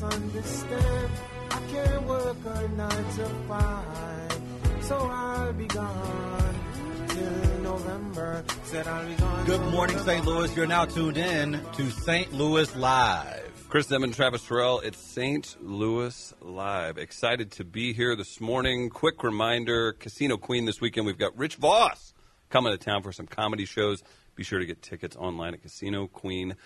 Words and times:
must 0.00 0.14
understand 0.14 1.10
I 1.50 1.60
can't 1.70 2.06
work 2.06 2.36
a 2.44 2.68
nine 2.68 3.14
to 3.14 3.28
five, 3.48 4.40
so 4.80 4.96
I'll 4.98 5.52
be 5.52 5.66
gone 5.66 6.54
till 7.08 7.58
November. 7.62 8.44
Said 8.64 8.86
I'll 8.86 9.08
be 9.08 9.14
gone. 9.14 9.46
Good 9.46 9.60
till 9.60 9.70
morning, 9.70 9.98
St. 9.98 10.24
Louis. 10.26 10.54
You're 10.56 10.66
now 10.66 10.84
tuned 10.84 11.16
in 11.16 11.60
to 11.74 11.90
St. 11.90 12.32
Louis 12.32 12.74
Live. 12.76 13.66
Chris 13.68 13.90
Emmons, 13.90 14.16
Travis 14.16 14.46
Terrell. 14.46 14.80
It's 14.80 14.98
St. 14.98 15.56
Louis 15.60 16.34
Live. 16.40 16.98
Excited 16.98 17.52
to 17.52 17.64
be 17.64 17.92
here 17.92 18.16
this 18.16 18.40
morning. 18.40 18.90
Quick 18.90 19.22
reminder 19.22 19.92
Casino 19.92 20.36
Queen 20.36 20.64
this 20.66 20.80
weekend. 20.80 21.06
We've 21.06 21.18
got 21.18 21.36
Rich 21.38 21.56
Voss 21.56 22.12
coming 22.50 22.72
to 22.72 22.78
town 22.78 23.02
for 23.02 23.12
some 23.12 23.26
comedy 23.26 23.64
shows. 23.64 24.02
Be 24.34 24.44
sure 24.44 24.58
to 24.58 24.66
get 24.66 24.82
tickets 24.82 25.16
online 25.16 25.54
at 25.54 25.62
casinoqueen.com. 25.62 26.56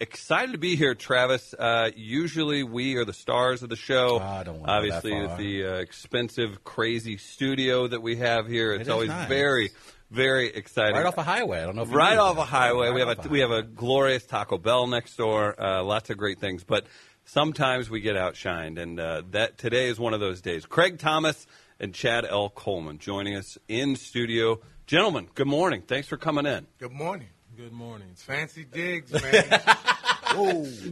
Excited 0.00 0.52
to 0.52 0.58
be 0.58 0.76
here, 0.76 0.94
Travis. 0.94 1.54
Uh, 1.54 1.90
usually 1.94 2.62
we 2.62 2.96
are 2.96 3.04
the 3.04 3.12
stars 3.12 3.62
of 3.62 3.68
the 3.68 3.76
show. 3.76 4.18
Ah, 4.20 4.42
that 4.42 4.56
Obviously, 4.64 5.26
the 5.36 5.66
uh, 5.66 5.74
expensive, 5.74 6.64
crazy 6.64 7.16
studio 7.16 7.86
that 7.86 8.00
we 8.00 8.16
have 8.16 8.46
here, 8.46 8.72
it's 8.72 8.82
is 8.82 8.88
always 8.88 9.08
nice. 9.10 9.28
very, 9.28 9.70
very 10.10 10.48
exciting. 10.48 10.96
Right 10.96 11.06
off 11.06 11.18
a 11.18 11.22
highway. 11.22 11.62
I 11.62 11.66
don't 11.66 11.76
know 11.76 11.82
if 11.82 11.92
Right 11.92 12.18
off 12.18 12.38
a 12.38 12.44
highway. 12.44 12.88
Right 12.88 12.94
we 12.94 13.00
have 13.00 13.18
off 13.18 13.26
a 13.26 13.28
we 13.28 13.40
have 13.40 13.50
a 13.50 13.62
glorious 13.62 14.24
Taco 14.24 14.58
Bell 14.58 14.86
next 14.86 15.16
door. 15.16 15.60
Uh, 15.60 15.82
lots 15.82 16.10
of 16.10 16.16
great 16.16 16.38
things, 16.38 16.64
but 16.64 16.86
sometimes 17.24 17.90
we 17.90 18.00
get 18.00 18.16
outshined, 18.16 18.80
and 18.80 18.98
uh, 18.98 19.22
that 19.30 19.58
today 19.58 19.88
is 19.88 19.98
one 19.98 20.14
of 20.14 20.20
those 20.20 20.40
days. 20.40 20.66
Craig 20.66 20.98
Thomas 20.98 21.46
and 21.78 21.94
Chad 21.94 22.24
L. 22.24 22.48
Coleman 22.48 22.98
joining 22.98 23.36
us 23.36 23.58
in 23.68 23.96
studio. 23.96 24.60
Gentlemen, 24.86 25.28
good 25.34 25.46
morning. 25.46 25.82
Thanks 25.82 26.08
for 26.08 26.16
coming 26.16 26.46
in. 26.46 26.66
Good 26.78 26.92
morning. 26.92 27.28
Good 27.56 27.72
morning. 27.72 28.08
Fancy 28.16 28.64
digs, 28.64 29.12
man. 29.22 29.44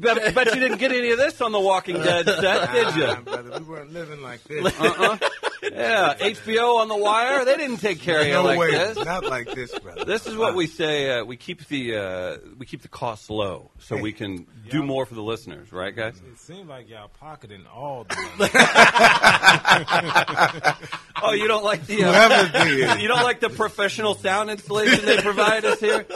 Bet, 0.01 0.35
bet 0.35 0.55
you 0.55 0.61
didn't 0.61 0.79
get 0.79 0.93
any 0.93 1.11
of 1.13 1.19
this 1.19 1.41
on 1.41 1.53
The 1.53 1.61
Walking 1.61 1.97
Dead 1.97 2.27
set, 2.27 2.73
did 2.73 2.85
Nah, 2.85 2.97
you? 3.17 3.17
brother, 3.23 3.59
we 3.61 3.65
weren't 3.65 3.93
living 3.93 4.21
like 4.23 4.43
this. 4.45 4.79
Uh-uh. 4.79 5.17
Yeah, 5.63 6.15
HBO 6.15 6.79
on 6.81 6.89
The 6.89 6.97
Wire. 6.97 7.45
They 7.45 7.57
didn't 7.57 7.79
take 7.79 8.01
care 8.01 8.21
of 8.21 8.27
you 8.27 8.33
no 8.33 8.45
like 8.45 8.59
way, 8.59 8.71
this. 8.71 8.97
not 9.05 9.25
like 9.27 9.53
this, 9.55 9.77
brother. 9.79 10.05
This 10.05 10.27
is 10.27 10.37
what 10.37 10.55
we 10.55 10.67
say. 10.67 11.19
Uh, 11.19 11.25
we 11.25 11.37
keep 11.37 11.67
the 11.69 11.97
uh, 11.97 12.37
we 12.59 12.67
keep 12.67 12.83
the 12.83 12.89
costs 12.89 13.29
low, 13.29 13.71
so 13.79 13.97
we 13.97 14.13
can 14.13 14.47
do 14.71 14.83
more 14.83 15.05
for 15.07 15.15
the 15.15 15.23
listeners, 15.23 15.73
right, 15.73 15.95
guys? 15.95 16.21
It 16.33 16.39
seems 16.39 16.69
like 16.69 16.89
y'all 16.89 17.11
pocketing 17.21 17.67
all 17.67 18.05
the 18.05 18.17
money. 18.39 18.51
Oh, 21.23 21.33
you 21.33 21.49
don't 21.49 21.65
like 21.65 21.85
the 21.87 22.03
uh, 22.05 22.97
you 22.97 23.07
don't 23.07 23.23
like 23.23 23.41
the 23.41 23.51
professional 23.51 24.15
sound 24.15 24.51
installation 24.51 25.05
they 25.05 25.19
provide 25.19 25.67
us 25.67 25.79
here? 25.79 26.07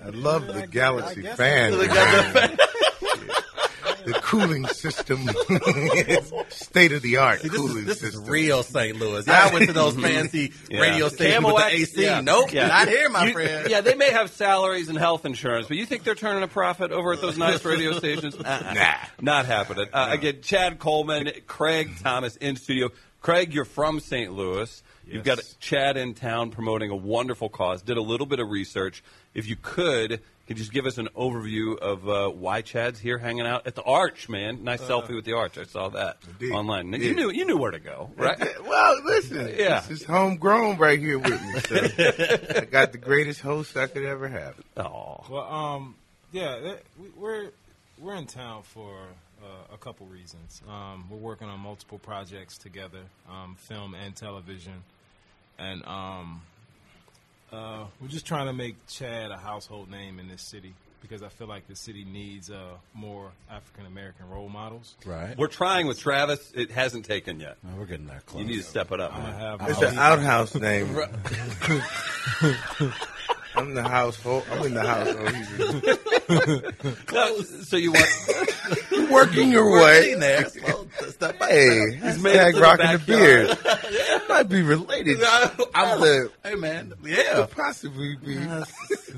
I 0.00 0.10
love 0.10 0.46
the 0.46 0.68
Galaxy 0.68 1.22
guess- 1.22 1.36
fan. 1.36 1.72
They 4.06 4.12
got 4.12 4.22
the- 4.22 4.26
the 4.26 4.26
cooling 4.26 4.66
system, 4.68 5.26
state 6.48 6.92
of 6.92 7.02
the 7.02 7.16
art 7.18 7.40
See, 7.40 7.48
this 7.48 7.56
cooling 7.58 7.78
is, 7.78 8.00
this 8.00 8.02
is 8.02 8.16
real 8.28 8.62
St. 8.62 8.96
Louis. 8.98 9.26
Yeah, 9.26 9.48
I 9.50 9.52
went 9.52 9.66
to 9.66 9.72
those 9.72 9.94
fancy 10.00 10.52
Yeah. 10.70 10.80
radio 10.80 11.08
stations 11.08 11.34
Camel 11.34 11.54
with 11.54 11.64
the 11.64 11.70
AC. 11.74 12.02
yeah. 12.04 12.20
Nope, 12.20 12.52
Yeah. 12.52 12.68
not 12.68 12.88
here, 12.88 13.08
my 13.08 13.26
You- 13.26 13.32
friend. 13.32 13.70
Yeah, 13.70 13.80
they 13.80 13.94
may 13.94 14.10
have 14.10 14.30
salaries 14.30 14.88
and 14.88 14.98
health 14.98 15.24
insurance, 15.26 15.66
but 15.68 15.76
you 15.76 15.86
think 15.86 16.04
they're 16.04 16.14
turning 16.14 16.42
a 16.42 16.48
profit 16.48 16.92
over 16.92 17.12
at 17.12 17.20
those 17.20 17.36
nice 17.38 17.64
radio 17.64 17.92
stations? 17.98 18.34
Uh-uh. 18.44 18.72
Nah. 18.74 18.94
Not 19.20 19.46
happening. 19.46 19.86
Uh, 19.92 20.08
Again, 20.10 20.40
Chad 20.42 20.78
Coleman, 20.78 21.30
Craig 21.46 21.90
Thomas 22.02 22.36
in 22.36 22.56
studio. 22.56 22.90
Craig, 23.20 23.52
you're 23.52 23.64
from 23.64 23.98
St. 24.00 24.32
Louis. 24.32 24.82
Yes. 25.04 25.14
You've 25.14 25.24
got 25.24 25.38
Chad 25.60 25.96
in 25.96 26.14
town 26.14 26.50
promoting 26.50 26.90
a 26.90 26.96
wonderful 26.96 27.48
cause. 27.48 27.82
Did 27.82 27.96
a 27.96 28.02
little 28.02 28.26
bit 28.26 28.40
of 28.40 28.48
research. 28.50 29.02
If 29.34 29.48
you 29.48 29.56
could, 29.60 30.20
could 30.46 30.58
you 30.58 30.62
just 30.64 30.72
give 30.72 30.86
us 30.86 30.98
an 30.98 31.08
overview 31.16 31.76
of 31.78 32.08
uh, 32.08 32.28
why 32.28 32.62
Chad's 32.62 33.00
here 33.00 33.18
hanging 33.18 33.46
out 33.46 33.66
at 33.66 33.74
the 33.74 33.82
Arch, 33.82 34.28
man? 34.28 34.62
Nice 34.64 34.80
selfie 34.80 35.14
with 35.14 35.24
the 35.24 35.32
Arch. 35.32 35.58
I 35.58 35.64
saw 35.64 35.88
that 35.90 36.18
Indeed. 36.28 36.52
online. 36.52 36.92
You 36.92 37.14
knew 37.14 37.30
you 37.30 37.44
knew 37.44 37.56
where 37.56 37.72
to 37.72 37.80
go, 37.80 38.10
right? 38.16 38.38
Well, 38.64 39.02
listen, 39.04 39.48
Yeah. 39.58 39.80
this 39.80 40.02
is 40.02 40.04
homegrown 40.04 40.78
right 40.78 40.98
here 40.98 41.18
with 41.18 41.42
me. 41.42 41.60
So 41.60 41.76
I 42.62 42.64
got 42.64 42.92
the 42.92 42.98
greatest 42.98 43.40
host 43.40 43.76
I 43.76 43.86
could 43.88 44.04
ever 44.04 44.28
have. 44.28 44.54
Oh, 44.76 45.24
well, 45.28 45.42
um, 45.52 45.94
yeah, 46.32 46.58
that, 46.60 46.82
we, 47.00 47.08
we're 47.16 47.50
we're 47.98 48.14
in 48.14 48.26
town 48.26 48.62
for 48.62 48.94
uh, 49.42 49.74
a 49.74 49.78
couple 49.78 50.06
reasons. 50.06 50.62
Um, 50.68 51.06
we're 51.10 51.16
working 51.16 51.48
on 51.48 51.58
multiple 51.60 51.98
projects 51.98 52.56
together, 52.58 53.00
um, 53.28 53.56
film 53.58 53.94
and 53.94 54.14
television, 54.14 54.82
and 55.58 55.84
um, 55.86 56.42
uh, 57.56 57.84
we're 58.00 58.08
just 58.08 58.26
trying 58.26 58.46
to 58.46 58.52
make 58.52 58.76
Chad 58.86 59.30
a 59.30 59.36
household 59.36 59.90
name 59.90 60.18
in 60.18 60.28
this 60.28 60.42
city 60.42 60.74
because 61.00 61.22
I 61.22 61.28
feel 61.28 61.46
like 61.46 61.68
the 61.68 61.76
city 61.76 62.04
needs 62.04 62.50
uh, 62.50 62.56
more 62.94 63.30
African 63.50 63.86
American 63.86 64.28
role 64.28 64.48
models. 64.48 64.94
Right. 65.06 65.36
we're 65.38 65.46
trying 65.46 65.86
with 65.86 65.98
Travis. 66.00 66.52
It 66.54 66.70
hasn't 66.70 67.04
taken 67.04 67.38
yet. 67.40 67.56
Oh, 67.64 67.70
we're 67.78 67.86
getting 67.86 68.06
there 68.06 68.20
close. 68.26 68.40
You 68.42 68.46
need 68.48 68.56
to 68.58 68.62
step 68.64 68.90
it 68.92 69.00
up. 69.00 69.12
Man. 69.12 69.32
have 69.38 69.60
It's 69.68 69.80
an 69.82 69.98
outhouse 69.98 70.54
name. 70.54 70.88
I'm 73.54 73.72
the 73.74 73.82
household. 73.88 74.44
I'm 74.52 74.66
in 74.66 74.74
the 74.74 74.86
household. 74.86 75.32
No, 77.12 77.40
so 77.40 77.76
you 77.76 77.92
want 77.92 78.08
You're 78.90 79.10
working 79.12 79.50
your 79.52 79.70
way. 79.80 80.06
getting 80.06 80.18
there. 80.20 80.48
Slow- 80.48 80.88
step 81.08 81.38
by 81.38 81.48
Hey, 81.48 81.96
He's 82.02 82.20
made 82.20 82.34
it 82.34 82.46
to 82.50 82.56
the 82.56 82.60
rocking 82.60 82.86
the 82.92 82.98
backyard. 82.98 83.06
beard. 83.06 83.58
Might 84.36 84.48
be 84.50 84.60
related. 84.60 85.18
step. 85.22 85.60
I'm 85.74 85.98
the- 86.00 86.30
Hey, 86.44 86.54
man. 86.56 86.92
Could 87.02 87.10
Yeah. 87.10 87.46
possibly 87.50 88.16
be. 88.16 88.36
Uh, 88.36 88.64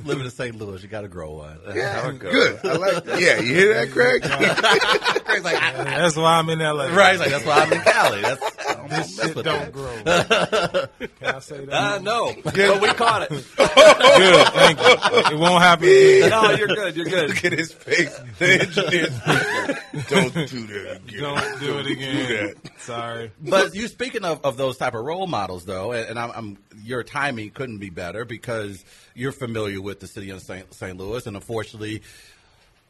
Living 0.04 0.24
in 0.26 0.30
St. 0.30 0.54
Louis, 0.56 0.80
you 0.80 0.88
got 0.88 1.00
to 1.00 1.08
grow 1.08 1.32
one. 1.32 1.58
Yeah, 1.74 2.00
how 2.02 2.08
it 2.10 2.18
goes. 2.20 2.32
good. 2.32 2.60
I 2.64 2.72
like. 2.76 3.04
That. 3.04 3.20
Yeah, 3.20 3.40
you 3.40 3.52
hear 3.54 3.74
that, 3.74 3.90
Craig? 3.90 4.22
Craig's 5.24 5.44
like, 5.44 5.56
I- 5.56 5.58
ah, 5.72 5.74
ah, 5.76 5.80
ah. 5.80 5.84
That's 5.98 6.16
why 6.16 6.38
I'm 6.38 6.48
in 6.50 6.60
LA. 6.60 6.86
right. 6.94 7.10
He's 7.12 7.20
like, 7.20 7.30
that's 7.30 7.44
why 7.44 7.54
I'm 7.62 7.72
in 7.72 7.80
Cali. 7.80 8.22
That's, 8.22 8.42
I 8.68 8.74
don't 8.74 8.88
This 8.90 9.16
mess 9.18 9.26
shit 9.26 9.34
with 9.36 9.44
don't 9.44 9.72
that. 10.04 10.88
grow. 10.98 11.08
Can 11.18 11.34
I 11.34 11.38
say 11.40 11.64
that? 11.64 11.74
Uh, 11.74 11.98
no, 11.98 12.32
but 12.44 12.54
we 12.80 12.88
caught 12.90 13.22
it. 13.22 13.28
Good, 13.30 14.46
thank 14.48 14.78
you. 14.80 15.34
It 15.34 15.38
won't 15.38 15.62
happen 15.62 15.88
again. 15.88 16.30
No, 16.30 16.50
you're 16.52 16.68
good. 16.68 16.96
You're 16.96 17.06
good. 17.06 17.28
Look 17.30 17.44
at 17.44 17.52
his 17.52 17.72
face. 17.72 18.16
The 18.38 18.60
engineer's 18.60 19.18
face. 19.20 20.08
Don't 20.08 20.32
do 20.34 20.66
that 20.68 20.96
again. 21.08 21.20
Don't 21.20 21.60
do 21.60 21.78
it 21.78 21.86
again. 21.86 22.54
Sorry. 22.78 23.32
But 23.40 23.74
you 23.74 23.88
speaking 23.88 24.24
of, 24.24 24.44
of 24.44 24.56
those 24.56 24.76
type 24.76 24.94
of 24.94 25.04
role 25.08 25.26
models, 25.26 25.64
though, 25.64 25.92
and, 25.92 26.10
and 26.10 26.18
I'm, 26.18 26.30
I'm 26.34 26.58
your 26.84 27.02
timing 27.02 27.50
couldn't 27.50 27.78
be 27.78 27.90
better 27.90 28.24
because 28.24 28.84
you're 29.14 29.32
familiar 29.32 29.80
with 29.80 30.00
the 30.00 30.06
city 30.06 30.30
of 30.30 30.40
St. 30.42 30.72
St. 30.74 30.96
Louis, 30.96 31.26
and 31.26 31.34
unfortunately, 31.36 32.02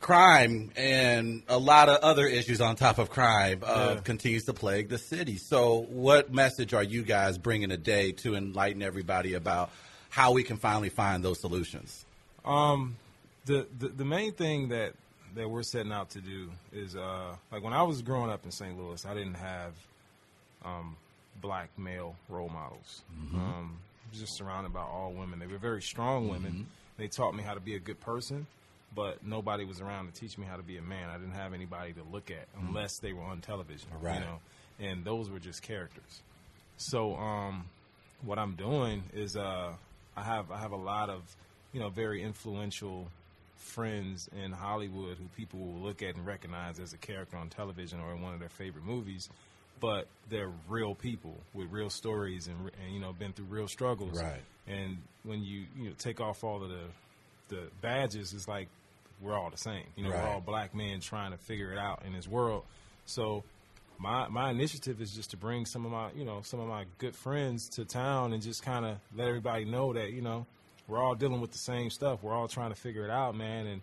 crime 0.01 0.71
and 0.77 1.43
a 1.49 1.59
lot 1.59 1.89
of 1.89 1.99
other 2.03 2.27
issues 2.27 2.61
on 2.61 2.77
top 2.77 2.99
of 2.99 3.11
crime 3.11 3.61
uh, 3.65 3.95
Yeah. 3.97 4.01
continues 4.03 4.45
to 4.45 4.53
plague 4.53 4.89
the 4.89 4.99
city. 4.99 5.37
So, 5.37 5.87
what 5.91 6.33
message 6.33 6.75
are 6.75 6.83
you 6.83 7.03
guys 7.03 7.39
bringing 7.39 7.69
today 7.71 8.12
to 8.12 8.34
enlighten 8.34 8.83
everybody 8.83 9.34
about 9.34 9.71
how 10.11 10.33
we 10.33 10.43
can 10.43 10.57
finally 10.57 10.89
find 10.91 11.25
those 11.25 11.41
solutions? 11.41 12.05
Um, 12.45 12.97
the, 13.47 13.67
the 13.78 13.89
the 13.89 14.05
main 14.05 14.33
thing 14.33 14.69
that 14.69 14.93
that 15.34 15.49
we're 15.49 15.62
setting 15.62 15.93
out 15.93 16.11
to 16.11 16.21
do 16.21 16.51
is 16.73 16.97
uh, 16.97 17.34
like 17.53 17.62
when 17.62 17.73
I 17.73 17.83
was 17.83 18.03
growing 18.03 18.31
up 18.31 18.45
in 18.45 18.51
St. 18.51 18.77
Louis, 18.78 19.05
I 19.05 19.15
didn't 19.15 19.34
have 19.34 19.73
um, 20.65 20.97
black 21.41 21.71
male 21.78 22.16
role 22.28 22.49
models. 22.49 23.03
Um, 23.34 23.78
I 24.06 24.10
was 24.10 24.21
just 24.21 24.37
surrounded 24.37 24.72
by 24.72 24.82
all 24.82 25.12
women. 25.12 25.38
They 25.38 25.47
were 25.47 25.59
very 25.59 25.82
strong 25.82 26.28
women. 26.28 26.66
They 26.97 27.09
taught 27.09 27.34
me 27.34 27.43
how 27.43 27.54
to 27.54 27.60
be 27.60 27.75
a 27.75 27.78
good 27.78 28.00
person, 28.00 28.47
but 28.94 29.25
nobody 29.25 29.65
was 29.65 29.81
around 29.81 30.12
to 30.12 30.21
teach 30.21 30.37
me 30.38 30.47
how 30.47 30.56
to 30.56 30.62
be 30.62 30.77
a 30.78 30.82
man. 30.82 31.10
I 31.10 31.19
didn't 31.19 31.34
have 31.34 31.53
anybody 31.54 31.93
to 31.93 32.03
look 32.10 32.31
at 32.31 32.48
unless 32.60 32.98
they 33.00 33.12
were 33.12 33.22
on 33.22 33.41
television. 33.41 33.88
Right. 34.00 34.15
You 34.15 34.21
know, 34.21 34.38
and 34.81 35.04
those 35.04 35.31
were 35.31 35.38
just 35.38 35.62
characters. 35.62 36.22
So 36.77 37.15
um, 37.16 37.66
what 38.22 38.38
I'm 38.38 38.54
doing 38.54 39.04
is 39.12 39.37
uh, 39.37 39.72
I 40.16 40.22
have 40.22 40.50
I 40.50 40.59
have 40.59 40.72
a 40.72 40.77
lot 40.77 41.10
of 41.10 41.22
you 41.72 41.81
know 41.81 41.88
very 41.88 42.22
influential 42.22 43.09
friends 43.56 44.28
in 44.44 44.53
Hollywood 44.53 45.16
who 45.19 45.25
people 45.37 45.60
will 45.60 45.81
look 45.81 46.03
at 46.03 46.16
and 46.16 46.27
recognize 46.27 46.78
as 46.81 46.93
a 46.93 46.97
character 46.97 47.37
on 47.37 47.48
television 47.48 48.01
or 48.01 48.13
in 48.15 48.22
one 48.22 48.33
of 48.33 48.41
their 48.41 48.48
favorite 48.48 48.84
movies, 48.84 49.28
but 49.80 50.07
they're 50.28 50.51
real 50.69 50.95
people 50.95 51.36
with 51.54 51.71
real 51.71 51.91
stories 51.91 52.47
and, 52.48 52.57
and 52.84 52.95
you 52.95 53.01
know 53.01 53.13
been 53.13 53.33
through 53.33 53.47
real 53.47 53.69
struggles. 53.69 54.21
Right. 54.21 54.41
And 54.66 54.98
when 55.25 55.42
you 55.42 55.65
you 55.77 55.89
know 55.89 55.95
take 55.98 56.21
off 56.21 56.45
all 56.45 56.63
of 56.63 56.69
the 56.69 56.84
the 57.48 57.63
badges, 57.80 58.33
it's 58.34 58.48
like 58.48 58.69
we're 59.21 59.36
all 59.36 59.51
the 59.51 59.57
same. 59.57 59.84
You 59.97 60.04
know, 60.04 60.10
Right. 60.10 60.22
we're 60.22 60.28
all 60.30 60.41
black 60.41 60.75
men 60.75 61.01
trying 61.01 61.33
to 61.33 61.39
figure 61.39 61.72
it 61.72 61.78
out 61.78 62.03
in 62.07 62.13
this 62.13 62.28
world. 62.28 62.65
So 63.07 63.42
my 63.98 64.28
my 64.28 64.51
initiative 64.51 65.01
is 65.01 65.13
just 65.13 65.30
to 65.30 65.36
bring 65.36 65.66
some 65.66 65.84
of 65.84 65.91
my 65.92 66.10
you 66.13 66.25
know 66.25 66.41
some 66.42 66.60
of 66.60 66.69
my 66.69 66.84
good 66.98 67.16
friends 67.16 67.69
to 67.71 67.84
town 67.84 68.33
and 68.33 68.42
just 68.42 68.63
kind 68.63 68.84
of 68.84 68.98
let 69.16 69.27
everybody 69.28 69.65
know 69.65 69.92
that 69.95 70.13
you 70.13 70.21
know 70.22 70.47
we're 70.86 71.03
all 71.03 71.15
dealing 71.15 71.41
with 71.41 71.53
the 71.53 71.59
same 71.59 71.91
stuff. 71.91 72.22
We're 72.22 72.33
all 72.34 72.48
trying 72.48 72.71
to 72.71 72.77
figure 72.77 73.04
it 73.04 73.10
out, 73.10 73.34
man, 73.36 73.66
and 73.66 73.83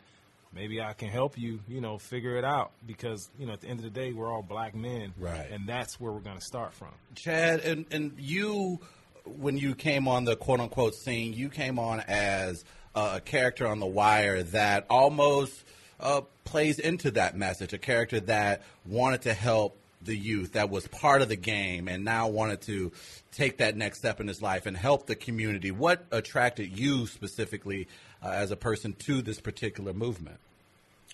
maybe 0.55 0.81
I 0.81 0.93
can 0.93 1.09
help 1.09 1.37
you, 1.37 1.59
you 1.67 1.81
know, 1.81 1.97
figure 1.97 2.37
it 2.37 2.45
out 2.45 2.71
because 2.87 3.29
you 3.37 3.45
know 3.45 3.53
at 3.53 3.61
the 3.61 3.67
end 3.67 3.79
of 3.79 3.83
the 3.83 3.91
day 3.91 4.13
we're 4.13 4.31
all 4.31 4.41
black 4.41 4.73
men, 4.73 5.13
Right. 5.17 5.47
And 5.51 5.67
that's 5.67 5.99
where 5.99 6.11
we're 6.11 6.19
going 6.19 6.37
to 6.39 6.45
start 6.45 6.73
from. 6.73 6.89
Chad, 7.15 7.59
and, 7.59 7.85
and 7.91 8.13
you, 8.17 8.79
when 9.25 9.57
you 9.57 9.75
came 9.75 10.07
on 10.07 10.23
the 10.23 10.35
quote 10.35 10.59
unquote 10.59 10.95
scene, 10.95 11.33
you 11.33 11.49
came 11.49 11.77
on 11.77 11.99
as 12.01 12.63
a 12.95 13.19
character 13.19 13.67
on 13.67 13.79
The 13.79 13.85
Wire 13.85 14.41
that 14.43 14.85
almost 14.89 15.63
uh, 15.99 16.21
plays 16.45 16.79
into 16.79 17.11
that 17.11 17.35
message. 17.37 17.73
A 17.73 17.77
character 17.77 18.19
that 18.21 18.63
wanted 18.85 19.23
to 19.23 19.33
help 19.33 19.77
the 20.05 20.15
youth, 20.15 20.53
that 20.53 20.69
was 20.69 20.87
part 20.87 21.21
of 21.21 21.29
the 21.29 21.35
game, 21.35 21.87
and 21.87 22.05
now 22.05 22.27
wanted 22.27 22.61
to 22.61 22.91
take 23.31 23.57
that 23.57 23.75
next 23.75 23.99
step 23.99 24.19
in 24.19 24.27
his 24.27 24.41
life 24.41 24.65
and 24.65 24.77
help 24.77 25.07
the 25.07 25.15
community. 25.15 25.71
What 25.71 26.05
attracted 26.11 26.77
you 26.77 27.07
specifically 27.07 27.87
uh, 28.23 28.29
as 28.29 28.51
a 28.51 28.55
person 28.55 28.93
to 28.99 29.21
this 29.21 29.39
particular 29.41 29.93
movement? 29.93 30.39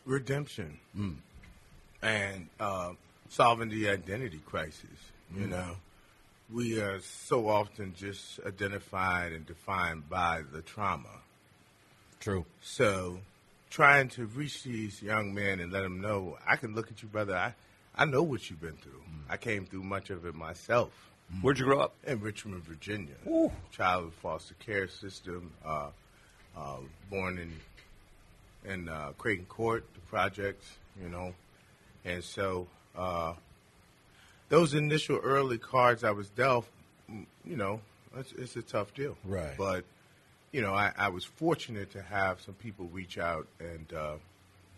redemption 0.06 0.80
and 2.02 2.48
uh, 2.60 2.92
solving 3.30 3.70
the 3.70 3.90
identity 3.90 4.42
crisis. 4.46 4.90
You 5.36 5.48
know, 5.48 5.78
we 6.52 6.82
are 6.82 7.00
so 7.00 7.48
often 7.48 7.94
just 7.98 8.40
identified 8.46 9.32
and 9.32 9.46
defined 9.46 10.10
by 10.10 10.42
the 10.52 10.62
trauma. 10.62 11.22
True. 12.20 12.46
So, 12.62 13.20
trying 13.70 14.10
to 14.10 14.26
reach 14.26 14.64
these 14.64 15.02
young 15.02 15.34
men 15.34 15.62
and 15.62 15.72
let 15.72 15.84
them 15.84 16.02
know, 16.02 16.38
I 16.46 16.58
can 16.58 16.76
look 16.76 16.92
at 16.92 17.02
you, 17.02 17.08
brother. 17.08 17.36
I, 17.36 17.54
I 17.96 18.06
know 18.06 18.24
what 18.24 18.50
you've 18.50 18.62
been 18.62 18.78
through. 18.78 19.02
I 19.30 19.38
came 19.38 19.66
through 19.66 19.84
much 19.84 20.10
of 20.10 20.26
it 20.26 20.36
myself 20.36 21.12
Where'd 21.40 21.60
you 21.60 21.66
grow 21.66 21.80
up? 21.80 21.94
in 22.06 22.20
Richmond, 22.20 22.64
Virginia. 22.64 23.16
Child 23.72 24.06
of 24.06 24.14
foster 24.16 24.54
care 24.56 24.88
system. 24.88 25.54
Uh, 25.66 25.88
uh, 26.58 26.78
born 27.10 27.38
in 27.38 27.54
in 28.70 28.90
uh, 28.90 29.12
Creighton 29.18 29.46
Court, 29.46 29.86
the 29.94 30.02
projects, 30.02 30.68
you 31.02 31.10
know, 31.10 31.34
and 32.06 32.24
so 32.24 32.68
uh, 32.96 33.34
those 34.50 34.74
initial 34.74 35.18
early 35.18 35.58
cards 35.58 36.04
I 36.04 36.12
was 36.12 36.30
dealt, 36.30 36.68
mm, 37.10 37.26
you 37.44 37.56
know, 37.56 37.82
it's, 38.16 38.34
it's 38.34 38.56
a 38.58 38.62
tough 38.62 38.94
deal. 38.94 39.18
Right. 39.26 39.56
But 39.58 39.86
you 40.52 40.62
know, 40.62 40.74
I, 40.74 40.92
I 40.98 41.08
was 41.08 41.24
fortunate 41.24 41.92
to 41.92 42.02
have 42.02 42.42
some 42.42 42.56
people 42.56 42.90
reach 42.92 43.18
out 43.18 43.48
and 43.60 43.92
uh, 43.94 44.16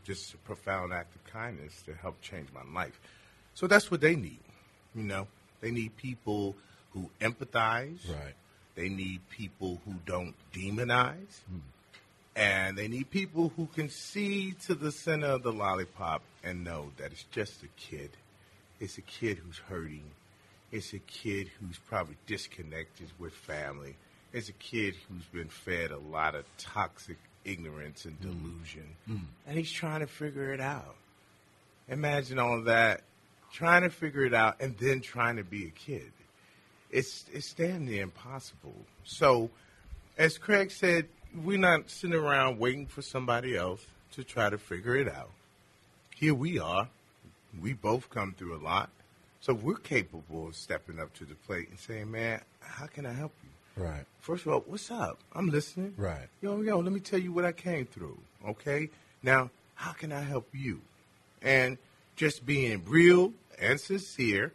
just 0.04 0.34
a 0.34 0.38
profound 0.38 0.94
act 0.94 1.16
of 1.16 1.24
kindness 1.32 1.82
to 1.86 1.94
help 1.94 2.22
change 2.22 2.50
my 2.54 2.64
life. 2.74 3.00
So 3.54 3.68
that's 3.68 3.90
what 3.92 4.02
they 4.02 4.16
need. 4.16 4.40
You 4.96 5.04
know, 5.04 5.28
they 5.62 5.72
need 5.72 5.96
people 5.98 6.56
who 6.92 7.10
empathize. 7.22 8.08
Right. 8.10 8.34
They 8.76 8.90
need 8.90 9.22
people 9.30 9.80
who 9.86 9.94
don't 10.06 10.36
demonize. 10.54 11.42
Hmm. 11.50 11.60
And 12.36 12.78
they 12.78 12.88
need 12.88 13.12
people 13.12 13.54
who 13.56 13.68
can 13.68 13.90
see 13.90 14.54
to 14.66 14.74
the 14.74 14.92
center 14.92 15.28
of 15.28 15.44
the 15.44 15.54
lollipop 15.54 16.24
and 16.44 16.64
know 16.64 16.92
that 16.98 17.12
it's 17.12 17.26
just 17.32 17.62
a 17.64 17.68
kid. 17.78 18.10
It's 18.80 18.98
a 18.98 19.02
kid 19.02 19.38
who's 19.38 19.60
hurting. 19.70 20.10
It's 20.72 20.94
a 20.94 21.00
kid 21.00 21.50
who's 21.60 21.78
probably 21.78 22.18
disconnected 22.26 23.12
with 23.20 23.34
family. 23.34 23.96
It's 24.34 24.50
a 24.50 24.54
kid 24.54 24.96
who's 25.08 25.26
been 25.26 25.50
fed 25.50 25.92
a 25.92 26.00
lot 26.00 26.34
of 26.34 26.46
toxic 26.58 27.18
ignorance 27.46 28.06
and 28.06 28.20
mm-hmm. 28.20 28.32
delusion. 28.32 28.88
Mm-hmm. 29.10 29.26
And 29.48 29.58
he's 29.58 29.72
trying 29.72 30.00
to 30.02 30.08
figure 30.08 30.54
it 30.54 30.62
out. 30.62 30.96
Imagine 31.90 32.40
all 32.40 32.62
that, 32.64 33.02
trying 33.52 33.84
to 33.84 33.90
figure 33.90 34.26
it 34.26 34.34
out 34.34 34.58
and 34.60 34.78
then 34.78 35.02
trying 35.02 35.38
to 35.38 35.44
be 35.44 35.66
a 35.66 35.72
kid. 35.72 36.12
It's 36.90 37.26
it's 37.34 37.54
damn 37.54 37.86
near 37.86 38.04
impossible. 38.04 38.76
So, 39.04 39.50
as 40.18 40.38
Craig 40.38 40.72
said, 40.72 41.08
we're 41.44 41.58
not 41.58 41.90
sitting 41.90 42.16
around 42.16 42.60
waiting 42.60 42.86
for 42.86 43.02
somebody 43.02 43.58
else 43.58 43.86
to 44.14 44.24
try 44.24 44.50
to 44.50 44.58
figure 44.58 44.96
it 44.96 45.08
out. 45.08 45.32
Here 46.16 46.36
we 46.36 46.60
are. 46.60 46.88
We 47.60 47.74
both 47.74 48.10
come 48.10 48.36
through 48.38 48.56
a 48.56 48.62
lot. 48.64 48.90
So 49.42 49.54
we're 49.54 49.76
capable 49.76 50.48
of 50.48 50.56
stepping 50.56 51.00
up 51.00 51.14
to 51.16 51.26
the 51.26 51.36
plate 51.36 51.70
and 51.70 51.78
saying, 51.78 52.10
man, 52.10 52.40
how 52.62 52.86
can 52.86 53.06
I 53.06 53.12
help 53.12 53.34
you? 53.44 53.50
Right. 53.76 54.06
First 54.20 54.46
of 54.46 54.54
all, 54.54 54.64
what's 54.66 54.90
up? 54.92 55.20
I'm 55.34 55.50
listening. 55.50 55.94
Right. 55.98 56.28
Yo, 56.42 56.62
yo, 56.62 56.80
let 56.80 56.94
me 56.94 57.00
tell 57.00 57.20
you 57.20 57.32
what 57.32 57.46
I 57.46 57.52
came 57.52 57.86
through. 57.86 58.18
Okay? 58.48 58.90
Now, 59.22 59.50
how 59.76 59.92
can 59.92 60.12
I 60.12 60.22
help 60.22 60.48
you? 60.54 60.82
And 61.42 61.78
just 62.16 62.46
being 62.46 62.84
real 62.86 63.34
and 63.60 63.80
sincere. 63.80 64.54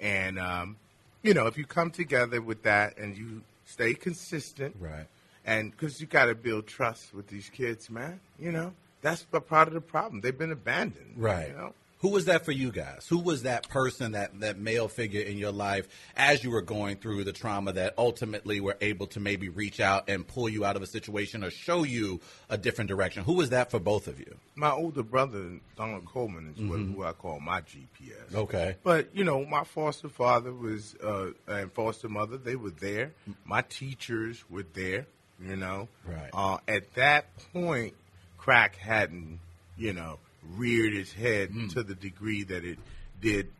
And, 0.00 0.38
um, 0.38 0.76
you 1.22 1.34
know, 1.34 1.46
if 1.46 1.56
you 1.56 1.64
come 1.64 1.90
together 1.90 2.40
with 2.40 2.62
that 2.64 2.98
and 2.98 3.16
you 3.16 3.42
stay 3.64 3.94
consistent. 3.94 4.76
Right. 4.78 5.06
And 5.44 5.70
because 5.70 6.00
you 6.00 6.06
got 6.06 6.26
to 6.26 6.34
build 6.34 6.66
trust 6.66 7.14
with 7.14 7.28
these 7.28 7.48
kids, 7.48 7.88
man. 7.88 8.20
You 8.38 8.52
know, 8.52 8.72
that's 9.00 9.24
a 9.32 9.40
part 9.40 9.68
of 9.68 9.74
the 9.74 9.80
problem. 9.80 10.20
They've 10.20 10.36
been 10.36 10.52
abandoned. 10.52 11.14
Right. 11.16 11.48
You 11.48 11.54
know? 11.54 11.74
Who 12.00 12.10
was 12.10 12.26
that 12.26 12.44
for 12.44 12.52
you 12.52 12.70
guys? 12.70 13.06
Who 13.08 13.18
was 13.18 13.44
that 13.44 13.68
person, 13.68 14.12
that, 14.12 14.38
that 14.40 14.58
male 14.58 14.86
figure 14.86 15.22
in 15.22 15.38
your 15.38 15.50
life 15.50 15.88
as 16.14 16.44
you 16.44 16.50
were 16.50 16.60
going 16.60 16.96
through 16.96 17.24
the 17.24 17.32
trauma 17.32 17.72
that 17.72 17.94
ultimately 17.96 18.60
were 18.60 18.76
able 18.82 19.06
to 19.08 19.20
maybe 19.20 19.48
reach 19.48 19.80
out 19.80 20.08
and 20.08 20.26
pull 20.26 20.48
you 20.48 20.64
out 20.64 20.76
of 20.76 20.82
a 20.82 20.86
situation 20.86 21.42
or 21.42 21.50
show 21.50 21.84
you 21.84 22.20
a 22.50 22.58
different 22.58 22.88
direction? 22.88 23.24
Who 23.24 23.34
was 23.34 23.50
that 23.50 23.70
for 23.70 23.80
both 23.80 24.08
of 24.08 24.20
you? 24.20 24.36
My 24.54 24.70
older 24.70 25.02
brother, 25.02 25.58
Donald 25.76 26.04
Coleman, 26.04 26.54
is 26.54 26.62
what, 26.62 26.78
who 26.80 27.02
I 27.02 27.12
call 27.12 27.40
my 27.40 27.62
GPS. 27.62 28.34
Okay. 28.34 28.76
But 28.82 29.14
you 29.14 29.24
know, 29.24 29.44
my 29.46 29.64
foster 29.64 30.08
father 30.08 30.52
was 30.52 30.94
uh, 31.02 31.30
and 31.48 31.72
foster 31.72 32.08
mother. 32.08 32.36
They 32.36 32.56
were 32.56 32.70
there. 32.70 33.12
My 33.44 33.62
teachers 33.62 34.44
were 34.50 34.64
there. 34.74 35.06
You 35.40 35.56
know. 35.56 35.88
Right. 36.06 36.30
Uh, 36.32 36.58
at 36.68 36.94
that 36.94 37.26
point, 37.52 37.94
crack 38.38 38.76
hadn't, 38.76 39.40
you 39.76 39.92
know, 39.92 40.18
reared 40.54 40.94
its 40.94 41.12
head 41.12 41.52
to 41.70 41.82
the 41.82 41.94
degree 41.94 42.42
that 42.44 42.64
it 42.64 42.78
did 43.20 43.50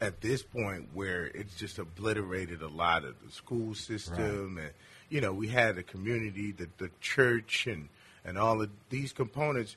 at 0.00 0.20
this 0.20 0.42
point, 0.42 0.88
where 0.92 1.26
it's 1.26 1.54
just 1.56 1.78
obliterated 1.78 2.62
a 2.62 2.68
lot 2.68 3.04
of 3.04 3.14
the 3.24 3.32
school 3.32 3.74
system, 3.74 4.58
and 4.58 4.70
you 5.08 5.20
know, 5.20 5.32
we 5.32 5.48
had 5.48 5.78
a 5.78 5.82
community, 5.82 6.52
the 6.52 6.68
the 6.78 6.90
church, 7.00 7.66
and 7.66 7.88
and 8.24 8.38
all 8.38 8.60
of 8.60 8.70
these 8.90 9.12
components. 9.12 9.76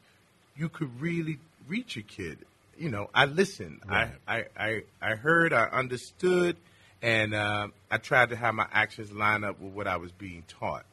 You 0.56 0.70
could 0.70 1.00
really 1.00 1.38
reach 1.68 1.98
a 1.98 2.02
kid. 2.02 2.40
You 2.78 2.90
know, 2.90 3.10
I 3.14 3.26
listened. 3.26 3.82
Right. 3.88 4.12
I, 4.28 4.38
I, 4.38 4.46
I, 4.58 4.84
I 5.02 5.16
heard, 5.16 5.54
I 5.54 5.66
understood, 5.66 6.58
and 7.02 7.34
uh, 7.34 7.68
I 7.90 7.98
tried 7.98 8.30
to 8.30 8.36
have 8.36 8.56
my 8.56 8.68
actions 8.72 9.12
line 9.12 9.44
up 9.44 9.60
with 9.60 9.74
what 9.74 9.88
I 9.88 9.98
was 9.98 10.12
being 10.12 10.44
taught. 10.48 10.86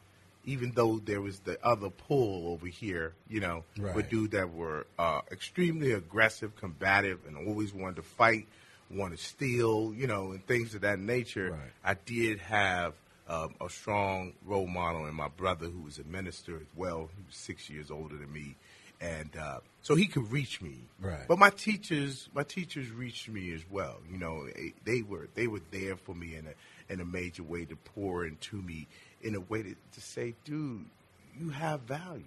Even 0.45 0.71
though 0.71 0.99
there 0.99 1.21
was 1.21 1.39
the 1.39 1.57
other 1.65 1.89
pull 1.89 2.49
over 2.49 2.67
here, 2.67 3.13
you 3.27 3.39
know, 3.39 3.63
Right. 3.77 3.95
with 3.95 4.09
dudes 4.09 4.31
that 4.33 4.53
were 4.53 4.85
uh, 4.99 5.21
extremely 5.31 5.91
aggressive, 5.91 6.55
combative, 6.55 7.19
and 7.27 7.35
always 7.47 7.73
wanted 7.73 7.97
to 7.97 8.01
fight, 8.03 8.47
wanted 8.91 9.17
to 9.17 9.23
steal, 9.23 9.93
you 9.95 10.07
know, 10.07 10.31
and 10.31 10.45
things 10.45 10.75
of 10.75 10.81
that 10.81 10.99
nature. 10.99 11.51
Right. 11.51 11.71
I 11.83 11.93
did 11.95 12.39
have 12.39 12.93
um, 13.27 13.55
a 13.59 13.69
strong 13.69 14.33
role 14.45 14.67
model 14.67 15.07
in 15.07 15.15
my 15.15 15.29
brother, 15.29 15.65
who 15.65 15.81
was 15.81 15.97
a 15.97 16.03
minister 16.03 16.57
as 16.57 16.67
well. 16.75 17.09
He 17.17 17.23
was 17.25 17.35
six 17.35 17.69
years 17.69 17.89
older 17.89 18.15
than 18.15 18.31
me, 18.31 18.55
and 19.05 19.37
uh, 19.37 19.59
so 19.81 19.95
he 19.95 20.07
could 20.07 20.31
reach 20.31 20.61
me. 20.61 20.79
Right. 20.99 21.27
But 21.27 21.37
my 21.37 21.51
teachers, 21.51 22.27
my 22.33 22.43
teachers 22.43 22.89
reached 22.91 23.29
me 23.29 23.53
as 23.53 23.61
well. 23.69 23.97
You 24.11 24.17
know, 24.17 24.47
eh, 24.55 24.69
they 24.83 25.01
were 25.01 25.27
they 25.35 25.47
were 25.47 25.61
there 25.71 25.95
for 25.95 26.15
me 26.15 26.35
in 26.35 26.47
a 26.47 26.93
in 26.93 27.01
a 27.01 27.05
major 27.05 27.43
way 27.43 27.65
to 27.65 27.75
pour 27.75 28.25
into 28.25 28.57
me 28.57 28.87
in 29.21 29.35
a 29.35 29.39
way 29.39 29.63
to, 29.63 29.75
to 29.93 30.01
say, 30.01 30.35
dude, 30.43 30.85
you 31.39 31.49
have 31.49 31.81
value, 31.81 32.23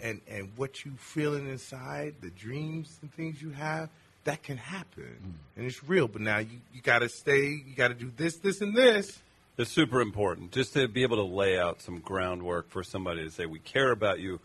and 0.00 0.20
and 0.28 0.50
what 0.56 0.84
you 0.84 0.92
feeling 0.98 1.48
inside, 1.48 2.16
the 2.20 2.30
dreams 2.30 2.98
and 3.02 3.12
things 3.12 3.40
you 3.40 3.50
have. 3.50 3.88
That 4.24 4.44
can 4.44 4.56
happen, 4.56 5.36
and 5.56 5.66
it's 5.66 5.82
real. 5.82 6.06
But 6.06 6.22
now 6.22 6.38
you, 6.38 6.60
you 6.72 6.80
got 6.80 7.00
to 7.00 7.08
stay. 7.08 7.60
You 7.66 7.74
got 7.76 7.88
to 7.88 7.94
do 7.94 8.12
this, 8.16 8.36
this, 8.36 8.60
and 8.60 8.72
this. 8.72 9.20
It's 9.58 9.70
super 9.70 10.00
important 10.00 10.52
just 10.52 10.72
to 10.74 10.86
be 10.86 11.02
able 11.02 11.16
to 11.16 11.24
lay 11.24 11.58
out 11.58 11.82
some 11.82 11.98
groundwork 11.98 12.70
for 12.70 12.82
somebody 12.82 13.24
to 13.24 13.30
say, 13.30 13.46
we 13.46 13.58
care 13.58 13.90
about 13.90 14.18
you. 14.18 14.40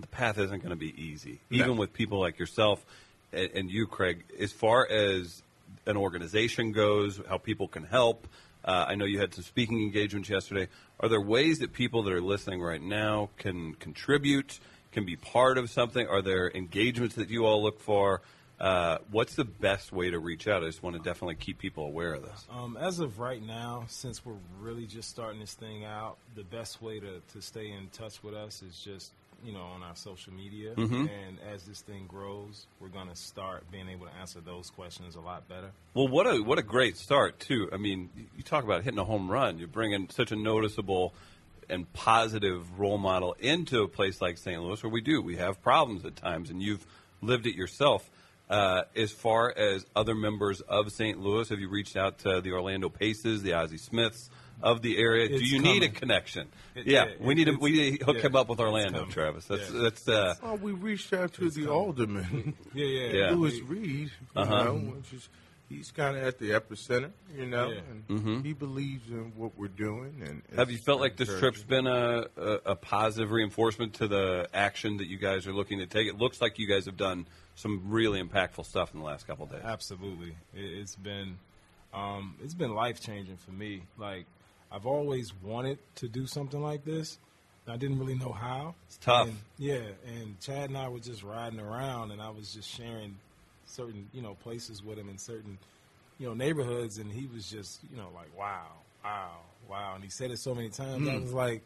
The 0.00 0.06
path 0.08 0.38
isn't 0.38 0.58
going 0.58 0.70
to 0.70 0.76
be 0.76 0.94
easy, 1.00 1.40
No. 1.50 1.58
even 1.64 1.76
with 1.76 1.92
people 1.92 2.18
like 2.20 2.38
yourself 2.38 2.84
and, 3.32 3.50
and 3.54 3.70
you, 3.70 3.86
Craig. 3.86 4.24
As 4.38 4.52
far 4.52 4.86
as 4.90 5.42
an 5.86 5.96
organization 5.96 6.72
goes, 6.72 7.20
how 7.28 7.38
people 7.38 7.68
can 7.68 7.84
help. 7.84 8.26
Uh, 8.64 8.84
I 8.88 8.94
know 8.94 9.04
you 9.06 9.18
had 9.18 9.34
some 9.34 9.44
speaking 9.44 9.80
engagements 9.82 10.28
yesterday. 10.28 10.68
Are 10.98 11.08
there 11.08 11.20
ways 11.20 11.60
that 11.60 11.72
people 11.72 12.02
that 12.02 12.12
are 12.12 12.20
listening 12.20 12.60
right 12.60 12.82
now 12.82 13.30
can 13.38 13.74
contribute, 13.74 14.60
can 14.92 15.04
be 15.06 15.16
part 15.16 15.56
of 15.56 15.70
something? 15.70 16.06
Are 16.06 16.20
there 16.20 16.50
engagements 16.50 17.14
that 17.14 17.30
you 17.30 17.46
all 17.46 17.62
look 17.62 17.80
for? 17.80 18.20
Uh, 18.60 18.98
what's 19.10 19.36
the 19.36 19.44
best 19.44 19.90
way 19.90 20.10
to 20.10 20.18
reach 20.18 20.46
out? 20.46 20.62
I 20.62 20.66
just 20.66 20.82
want 20.82 20.94
to 20.94 21.02
definitely 21.02 21.36
keep 21.36 21.58
people 21.58 21.86
aware 21.86 22.12
of 22.12 22.22
this. 22.22 22.44
Um, 22.50 22.76
as 22.76 22.98
of 22.98 23.18
right 23.18 23.42
now, 23.42 23.84
since 23.88 24.22
we're 24.26 24.34
really 24.60 24.84
just 24.84 25.08
starting 25.08 25.40
this 25.40 25.54
thing 25.54 25.86
out, 25.86 26.18
the 26.34 26.44
best 26.44 26.82
way 26.82 27.00
to, 27.00 27.22
to 27.32 27.40
stay 27.40 27.70
in 27.70 27.88
touch 27.88 28.22
with 28.22 28.34
us 28.34 28.62
is 28.62 28.78
just 28.78 29.12
you 29.44 29.52
know 29.52 29.62
on 29.62 29.82
our 29.82 29.96
social 29.96 30.32
media. 30.32 30.74
And 30.76 31.38
as 31.52 31.64
this 31.64 31.80
thing 31.80 32.06
grows, 32.06 32.66
we're 32.80 32.88
gonna 32.88 33.16
start 33.16 33.70
being 33.70 33.88
able 33.88 34.06
to 34.06 34.12
answer 34.14 34.40
those 34.40 34.70
questions 34.70 35.16
a 35.16 35.20
lot 35.20 35.48
better. 35.48 35.70
Well, 35.94 36.08
what 36.08 36.26
a 36.26 36.40
what 36.42 36.58
a 36.58 36.62
great 36.62 36.96
start 36.96 37.38
too. 37.40 37.68
I 37.72 37.76
mean, 37.76 38.10
you 38.36 38.42
talk 38.42 38.64
about 38.64 38.82
hitting 38.82 38.98
a 38.98 39.04
home 39.04 39.30
run. 39.30 39.58
You're 39.58 39.68
bringing 39.68 40.08
such 40.10 40.32
a 40.32 40.36
noticeable 40.36 41.14
and 41.68 41.90
positive 41.92 42.78
role 42.78 42.98
model 42.98 43.36
into 43.38 43.82
a 43.82 43.88
place 43.88 44.20
like 44.20 44.38
St. 44.38 44.60
Louis, 44.62 44.82
where 44.82 44.90
we 44.90 45.00
do 45.00 45.22
we 45.22 45.36
have 45.36 45.62
problems 45.62 46.04
at 46.04 46.16
times, 46.16 46.50
and 46.50 46.62
you've 46.62 46.86
lived 47.22 47.46
it 47.46 47.54
yourself. 47.54 48.10
Uh, 48.48 48.82
as 48.96 49.12
far 49.12 49.54
as 49.56 49.86
other 49.94 50.12
members 50.12 50.60
of 50.62 50.90
St. 50.90 51.20
Louis, 51.20 51.48
have 51.48 51.60
you 51.60 51.68
reached 51.68 51.96
out 51.96 52.18
to 52.18 52.40
the 52.40 52.50
Orlando 52.50 52.88
Paces, 52.88 53.44
the 53.44 53.52
Ozzie 53.52 53.78
Smiths, 53.78 54.28
of 54.62 54.82
the 54.82 54.98
area. 54.98 55.28
Do 55.28 55.34
It's 55.36 55.50
you 55.50 55.60
need 55.60 55.82
a 55.82 55.88
connection? 55.88 56.48
It- 56.74 56.86
yeah, 56.86 57.04
yeah, 57.06 57.12
we 57.26 57.34
need 57.34 57.46
to 57.46 57.52
we 57.60 57.70
need 57.72 57.98
to 58.00 58.04
hook 58.06 58.16
yeah, 58.16 58.22
him 58.22 58.36
up 58.36 58.48
with 58.48 58.60
Orlando. 58.60 59.04
Travis. 59.06 59.44
That's 59.46 59.70
Yeah. 59.72 59.80
that's 59.82 60.08
uh, 60.08 60.34
Oh, 60.42 60.54
we 60.54 60.72
reached 60.72 61.12
out 61.12 61.32
to 61.34 61.50
the 61.50 61.66
alderman, 61.68 62.54
Yeah, 62.74 62.84
yeah, 62.86 63.12
Yeah. 63.12 63.30
Lewis 63.32 63.60
Reed, 63.60 64.10
Uh-huh. 64.36 64.64
know, 64.64 64.74
which 64.76 65.12
is 65.12 65.28
he's 65.68 65.90
kind 65.92 66.16
of 66.16 66.24
at 66.24 66.38
the 66.38 66.50
epicenter, 66.50 67.12
you 67.36 67.46
know, 67.46 67.70
Yeah. 67.70 67.80
and 68.08 68.44
he 68.44 68.52
believes 68.52 69.08
in 69.08 69.32
what 69.36 69.56
we're 69.56 69.68
doing. 69.68 70.20
And 70.26 70.42
Mm-hmm. 70.44 70.58
Have 70.58 70.70
you 70.70 70.78
felt 70.78 71.00
like 71.00 71.16
this 71.16 71.28
trip's 71.38 71.62
been 71.62 71.86
a, 71.86 72.26
a, 72.36 72.52
a 72.66 72.74
positive 72.76 73.30
reinforcement 73.30 73.94
to 73.94 74.08
the 74.08 74.48
action 74.52 74.96
that 74.96 75.06
you 75.06 75.16
guys 75.18 75.46
are 75.46 75.52
looking 75.52 75.78
to 75.78 75.86
take? 75.86 76.08
It 76.08 76.16
looks 76.18 76.40
like 76.40 76.58
you 76.58 76.66
guys 76.68 76.86
have 76.86 76.96
done 76.96 77.26
some 77.54 77.82
really 77.90 78.20
impactful 78.22 78.64
stuff 78.66 78.92
in 78.94 79.00
the 79.00 79.06
last 79.06 79.26
couple 79.26 79.44
of 79.44 79.52
days. 79.52 79.60
Absolutely, 79.64 80.30
it, 80.54 80.60
it's 80.64 80.96
been 80.96 81.36
um, 81.92 82.36
it's 82.42 82.54
been 82.54 82.72
life 82.74 83.00
changing 83.00 83.36
for 83.36 83.50
me. 83.52 83.82
Like 83.98 84.26
I've 84.72 84.86
always 84.86 85.32
wanted 85.42 85.78
to 85.96 86.08
do 86.08 86.26
something 86.26 86.62
like 86.62 86.84
this. 86.84 87.18
and 87.66 87.74
I 87.74 87.76
didn't 87.76 87.98
really 87.98 88.14
know 88.14 88.32
how. 88.32 88.74
It's 88.86 88.98
tough. 88.98 89.28
And, 89.28 89.36
yeah, 89.58 89.82
and 90.06 90.38
Chad 90.40 90.70
and 90.70 90.78
I 90.78 90.88
were 90.88 91.00
just 91.00 91.22
riding 91.22 91.60
around, 91.60 92.12
and 92.12 92.20
I 92.22 92.30
was 92.30 92.52
just 92.54 92.68
sharing 92.68 93.16
certain 93.66 94.08
you 94.12 94.22
know 94.22 94.34
places 94.42 94.82
with 94.82 94.98
him 94.98 95.08
in 95.08 95.18
certain 95.18 95.58
you 96.18 96.26
know 96.26 96.34
neighborhoods, 96.34 96.98
and 96.98 97.10
he 97.10 97.26
was 97.32 97.50
just 97.50 97.80
you 97.90 97.96
know 97.96 98.08
like 98.14 98.36
wow, 98.38 98.68
wow, 99.04 99.30
wow, 99.68 99.92
and 99.94 100.04
he 100.04 100.10
said 100.10 100.30
it 100.30 100.38
so 100.38 100.54
many 100.54 100.68
times. 100.68 101.08
I 101.08 101.12
hmm. 101.12 101.22
was 101.22 101.32
like, 101.32 101.62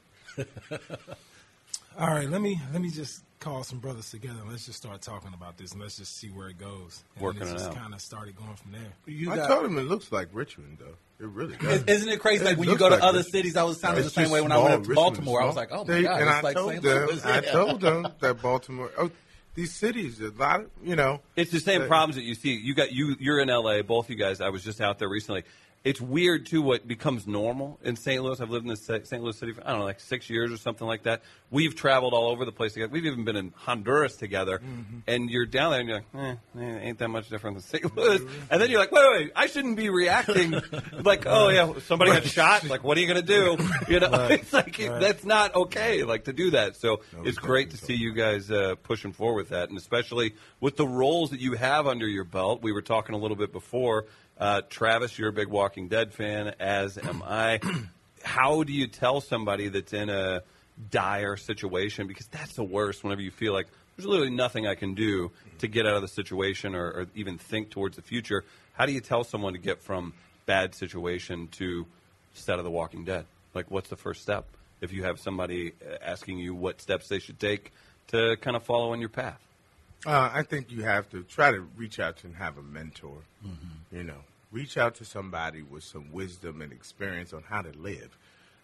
all 1.99 2.09
right, 2.09 2.29
let 2.29 2.41
me 2.41 2.61
let 2.73 2.81
me 2.83 2.91
just 2.91 3.23
call 3.41 3.63
some 3.63 3.79
brothers 3.79 4.11
together. 4.11 4.41
and 4.41 4.51
Let's 4.51 4.65
just 4.67 4.79
start 4.79 5.03
talking 5.03 5.33
about 5.35 5.59
this, 5.59 5.73
and 5.73 5.81
let's 5.83 5.99
just 5.99 6.17
see 6.17 6.29
where 6.29 6.49
it 6.49 6.59
goes. 6.59 7.05
And 7.15 7.25
Working 7.25 7.43
it 7.43 7.49
it 7.49 7.53
just 7.53 7.69
out. 7.71 7.77
kind 7.77 7.93
of 7.95 8.01
started 8.01 8.37
going 8.37 8.55
from 8.57 8.73
there. 8.73 8.93
You 9.07 9.31
I 9.33 9.37
got- 9.37 9.49
told 9.49 9.67
him 9.67 9.79
it 9.79 9.83
looks 9.83 10.11
like 10.11 10.29
Richmond, 10.33 10.79
though. 10.81 10.97
It 11.25 11.31
really 11.31 11.57
does. 11.57 11.83
Isn't 11.85 12.09
it 12.11 12.21
crazy? 12.21 12.45
Like 12.45 12.59
when 12.59 12.69
you 12.69 12.77
go 12.77 12.89
to 12.91 12.97
like 12.97 13.03
other 13.03 13.19
Richmond. 13.19 13.33
cities, 13.33 13.57
I 13.57 13.63
was 13.63 13.81
sounding 13.81 14.05
the 14.05 14.11
same 14.11 14.31
way 14.31 14.41
when 14.43 14.53
I 14.53 14.59
went 14.59 14.85
to 14.85 14.95
Baltimore. 14.95 15.43
I 15.43 15.47
was 15.47 15.57
like, 15.57 15.71
oh 15.73 15.85
my 15.85 15.93
They- 15.95 16.03
god, 16.03 16.21
And 16.21 16.29
it's 16.29 16.39
I 16.39 16.41
like 16.43 16.57
told 16.57 16.73
them, 16.83 17.07
Louis. 17.07 17.25
I 17.25 17.41
told 17.41 17.81
them 17.81 18.09
that 18.21 18.43
Baltimore, 18.43 18.91
oh, 18.99 19.11
these 19.55 19.73
cities, 19.73 20.21
a 20.21 20.31
lot 20.31 20.61
of, 20.61 20.71
you 20.83 20.97
know, 20.97 21.21
It's 21.37 21.51
the 21.53 21.61
same 21.61 21.83
Uh, 21.83 21.87
problems 21.87 22.17
that 22.17 22.25
you 22.25 22.35
see. 22.35 22.55
You 22.55 22.75
got 22.75 22.93
you. 22.93 23.17
You're 23.21 23.39
in 23.41 23.49
LA. 23.49 23.83
Both 23.83 24.11
you 24.11 24.17
guys. 24.17 24.41
I 24.41 24.49
was 24.51 24.65
just 24.65 24.81
out 24.81 24.99
there 24.99 25.09
recently. 25.09 25.45
It's 25.85 26.01
weird 26.01 26.47
too. 26.47 26.63
What 26.63 26.89
becomes 26.89 27.27
normal 27.27 27.79
in 27.85 27.97
St. 27.97 28.23
Louis? 28.23 28.41
I've 28.41 28.49
lived 28.49 28.65
in 28.65 28.71
the 28.71 28.77
St. 28.77 29.23
Louis 29.23 29.37
city 29.37 29.53
for 29.53 29.63
I 29.67 29.71
don't 29.73 29.81
know, 29.81 29.85
like 29.85 30.01
six 30.01 30.31
years 30.31 30.51
or 30.51 30.57
something 30.57 30.87
like 30.87 31.03
that. 31.03 31.23
We've 31.51 31.75
traveled 31.77 32.15
all 32.15 32.29
over 32.31 32.47
the 32.47 32.53
place 32.53 32.73
together. 32.73 32.91
We've 32.91 33.05
even 33.05 33.25
been 33.27 33.37
in 33.37 33.53
Honduras 33.55 34.17
together. 34.17 34.63
And 35.07 35.29
you're 35.31 35.45
down 35.45 35.73
there, 35.73 35.81
and 35.81 35.89
you're 35.91 35.99
like, 36.15 36.39
eh, 36.57 36.61
eh, 36.61 36.79
ain't 36.81 36.99
that 37.01 37.09
much 37.09 37.29
different 37.29 37.57
than 37.57 37.63
St. 37.65 37.97
Louis. 37.99 38.23
And 38.51 38.63
then 38.63 38.71
you're 38.71 38.81
like, 38.81 38.93
wait, 38.93 39.03
wait, 39.13 39.25
wait 39.25 39.33
I 39.37 39.47
shouldn't 39.47 39.77
be 39.77 39.91
reacting 39.91 40.53
like, 41.05 41.25
oh 41.27 41.51
yeah, 41.51 41.71
somebody 41.81 42.13
got 42.13 42.25
shot. 42.25 42.65
Like, 42.65 42.83
what 42.83 42.97
are 42.97 43.01
you 43.03 43.07
gonna 43.07 43.21
do? 43.23 43.59
You 43.87 44.01
know, 44.01 44.29
it's 44.31 44.55
like 44.55 44.81
it- 44.81 44.99
that's 45.01 45.25
not 45.25 45.55
okay. 45.55 46.03
Like 46.05 46.25
to 46.25 46.33
do 46.33 46.53
that. 46.53 46.77
So 46.77 47.01
it's 47.25 47.37
great 47.37 47.71
to 47.73 47.77
see 47.77 47.95
you 47.95 48.15
guys 48.15 48.51
uh, 48.51 48.77
pushing 48.83 49.13
forward 49.13 49.37
with 49.43 49.49
that, 49.51 49.69
and 49.69 49.77
especially 49.77 50.35
with 50.61 50.77
the 50.79 50.89
roles 50.89 51.29
that 51.31 51.41
you 51.41 51.53
have 51.53 51.87
under 51.87 52.07
your 52.09 52.25
belt. 52.25 52.63
We 52.63 52.73
were 52.73 52.81
talking 52.81 53.15
a 53.15 53.19
little 53.19 53.37
bit 53.37 53.53
before. 53.53 54.07
Uh, 54.39 54.63
Travis, 54.69 55.17
you're 55.19 55.29
a 55.29 55.33
big 55.33 55.49
Walking 55.49 55.89
Dead 55.89 56.13
fan, 56.13 56.55
as 56.59 56.99
am 56.99 57.23
I. 57.25 57.61
How 58.25 58.65
do 58.65 58.73
you 58.73 58.89
tell 58.89 59.21
somebody 59.21 59.69
that's 59.69 59.93
in 59.93 60.11
a 60.11 60.43
dire 60.91 61.37
situation? 61.37 62.09
Because 62.09 62.27
that's 62.27 62.55
the 62.55 62.65
worst. 62.65 63.05
Whenever 63.05 63.21
you 63.21 63.31
feel 63.31 63.53
like 63.53 63.69
there's 63.97 64.07
literally 64.07 64.33
nothing 64.33 64.67
I 64.67 64.75
can 64.75 64.95
do 64.95 65.31
to 65.59 65.69
get 65.69 65.87
out 65.87 65.95
of 65.95 66.03
the 66.03 66.09
situation 66.09 66.75
or, 66.75 66.87
or 66.87 67.07
even 67.15 67.39
think 67.39 67.71
towards 67.71 67.97
the 67.97 68.03
future. 68.03 68.45
How 68.73 68.87
do 68.87 68.93
you 68.93 69.01
tell 69.01 69.23
someone 69.23 69.53
to 69.53 69.59
get 69.59 69.83
from 69.83 70.15
bad 70.47 70.75
situation 70.75 71.49
to 71.53 71.87
set 72.33 72.59
of 72.59 72.65
the 72.65 72.71
Walking 72.71 73.05
Dead? 73.05 73.27
Like, 73.55 73.71
what's 73.71 73.89
the 73.89 73.97
first 73.97 74.23
step? 74.23 74.47
If 74.81 74.93
you 74.93 75.05
have 75.05 75.21
somebody 75.21 75.75
uh, 75.81 75.97
asking 76.03 76.39
you 76.39 76.55
what 76.57 76.81
steps 76.81 77.09
they 77.09 77.21
should 77.21 77.39
take 77.39 77.73
to 78.09 78.37
kind 78.41 78.57
of 78.57 78.65
follow 78.65 78.93
in 78.95 79.01
your 79.01 79.11
path. 79.11 79.41
Uh, 80.07 80.31
I 80.33 80.43
think 80.43 80.71
you 80.71 80.83
have 80.83 81.09
to 81.11 81.23
try 81.23 81.51
to 81.51 81.61
reach 81.77 81.99
out 81.99 82.19
to 82.19 82.27
and 82.27 82.37
have 82.37 82.59
a 82.59 82.63
mentor. 82.63 83.19
Mm-hmm. 83.47 83.97
You 83.97 84.05
know, 84.05 84.21
reach 84.53 84.77
out 84.77 84.95
to 84.97 85.05
somebody 85.05 85.63
with 85.63 85.85
some 85.85 86.13
wisdom 86.13 86.61
and 86.61 86.73
experience 86.73 87.33
on 87.33 87.43
how 87.43 87.63
to 87.63 87.73
live. 87.79 88.17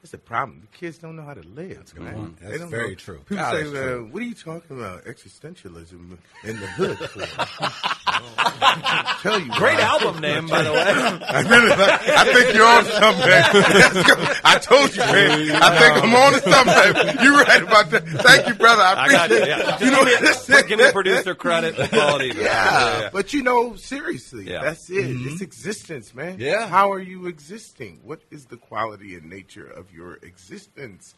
That's 0.03 0.13
the 0.13 0.19
problem. 0.19 0.61
The 0.63 0.79
kids 0.79 0.97
don't 0.97 1.15
know 1.15 1.25
how 1.25 1.35
to 1.35 1.43
live. 1.43 1.77
That's. 1.77 1.93
They 1.93 2.47
That's 2.47 2.59
don't 2.59 2.71
very 2.71 2.91
know. 2.91 2.95
true. 2.95 3.19
People 3.19 3.37
God, 3.37 3.53
say, 3.55 3.63
uh, 3.69 3.71
true. 3.71 4.09
"What 4.11 4.23
are 4.23 4.27
you 4.27 4.35
talking 4.35 4.79
about? 4.79 5.05
Existentialism 5.05 6.17
in 6.45 6.61
the 6.61 6.67
hood?" 6.67 6.99
for?" 8.21 8.41
I 8.43 9.19
tell 9.23 9.39
you, 9.41 9.50
Great 9.50 9.77
why. 9.77 9.83
album 9.83 10.21
name, 10.21 10.47
by 10.47 10.62
the 10.62 10.73
way. 10.73 10.79
I 11.29 11.41
really 11.43 11.73
I 11.73 12.25
think 12.33 12.55
you're 12.55 12.65
on 12.67 12.85
something, 12.85 13.27
man. 13.29 13.50
Let's 13.53 14.03
go. 14.07 14.15
I 14.45 14.59
told 14.59 14.91
you, 14.95 15.00
man. 15.03 15.62
I 15.62 15.79
think 15.79 16.05
I'm 16.05 16.15
on 16.15 16.33
to 16.33 16.41
something. 16.41 17.25
You're 17.25 17.37
right 17.37 17.62
about 17.62 17.91
that. 17.91 18.07
Thank 18.09 18.49
you, 18.49 18.55
brother. 18.55 18.83
I 18.83 19.05
I 19.05 19.09
got 19.11 19.31
you. 19.31 19.37
appreciate 19.37 19.59
Yeah. 19.59 19.75
it. 19.77 19.81
You 19.81 19.91
know, 19.91 20.03
listen. 20.03 20.67
Give 20.69 20.79
me 20.79 20.93
producer 20.93 21.35
credit. 21.35 21.79
and 21.79 21.91
quality. 21.91 22.33
Yeah, 22.37 23.11
but 23.12 23.33
you 23.33 23.43
know, 23.43 23.75
seriously, 23.77 24.45
Yeah. 24.49 24.62
that's 24.62 24.89
it. 24.91 25.05
It's 25.11 25.41
existence, 25.43 26.15
man. 26.15 26.37
Yeah. 26.39 26.69
How 26.69 26.93
are 26.93 27.00
you 27.00 27.27
existing? 27.27 28.00
What 28.03 28.21
is 28.31 28.47
the 28.47 28.57
quality 28.57 29.15
and 29.17 29.29
nature 29.29 29.67
of 29.67 29.93
your 29.93 30.15
existence? 30.23 31.15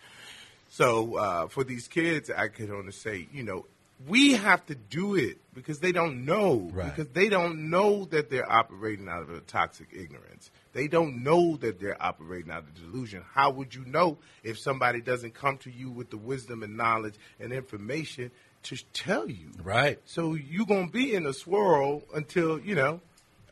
So 0.68 1.16
uh, 1.16 1.49
for 1.49 1.64
these 1.64 1.87
kids, 1.87 2.30
I 2.30 2.49
could 2.49 2.71
only 2.71 2.92
say, 2.92 3.28
you 3.32 3.42
know, 3.42 3.66
we 4.06 4.32
have 4.32 4.64
to 4.66 4.75
do 4.75 5.14
it 5.14 5.38
because 5.54 5.78
they 5.80 5.92
don't 5.92 6.25
know. 6.25 6.71
Right. 6.73 6.94
Because 6.94 7.12
they 7.12 7.28
don't 7.28 7.71
know 7.71 8.04
that 8.06 8.30
they're 8.30 8.50
operating 8.50 9.09
out 9.09 9.23
of 9.23 9.30
a 9.30 9.40
toxic 9.40 9.88
ignorance. 9.92 10.50
They 10.73 10.88
don't 10.88 11.23
know 11.23 11.56
that 11.59 11.78
they're 11.78 12.02
operating 12.02 12.50
out 12.50 12.64
of 12.64 12.75
delusion. 12.75 13.23
How 13.32 13.50
would 13.50 13.75
you 13.75 13.85
know 13.85 14.18
if 14.42 14.59
somebody 14.59 15.00
doesn't 15.00 15.35
come 15.35 15.59
to 15.59 15.71
you 15.71 15.90
with 15.90 16.11
the 16.11 16.16
wisdom 16.16 16.62
and 16.62 16.76
knowledge 16.76 17.14
and 17.38 17.52
information 17.52 18.30
to 18.64 18.76
tell 18.92 19.28
you? 19.28 19.50
Right. 19.62 19.99
So 20.04 20.35
you're 20.35 20.66
gonna 20.66 20.88
be 20.88 21.14
in 21.14 21.26
a 21.26 21.32
swirl 21.32 22.02
until 22.14 22.59
you 22.61 22.75
know, 22.75 23.00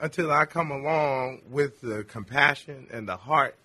until 0.01 0.33
I 0.33 0.47
come 0.47 0.71
along 0.71 1.43
with 1.51 1.81
the 1.81 2.05
compassion 2.05 2.89
and 2.91 3.07
the 3.07 3.17
heart 3.17 3.57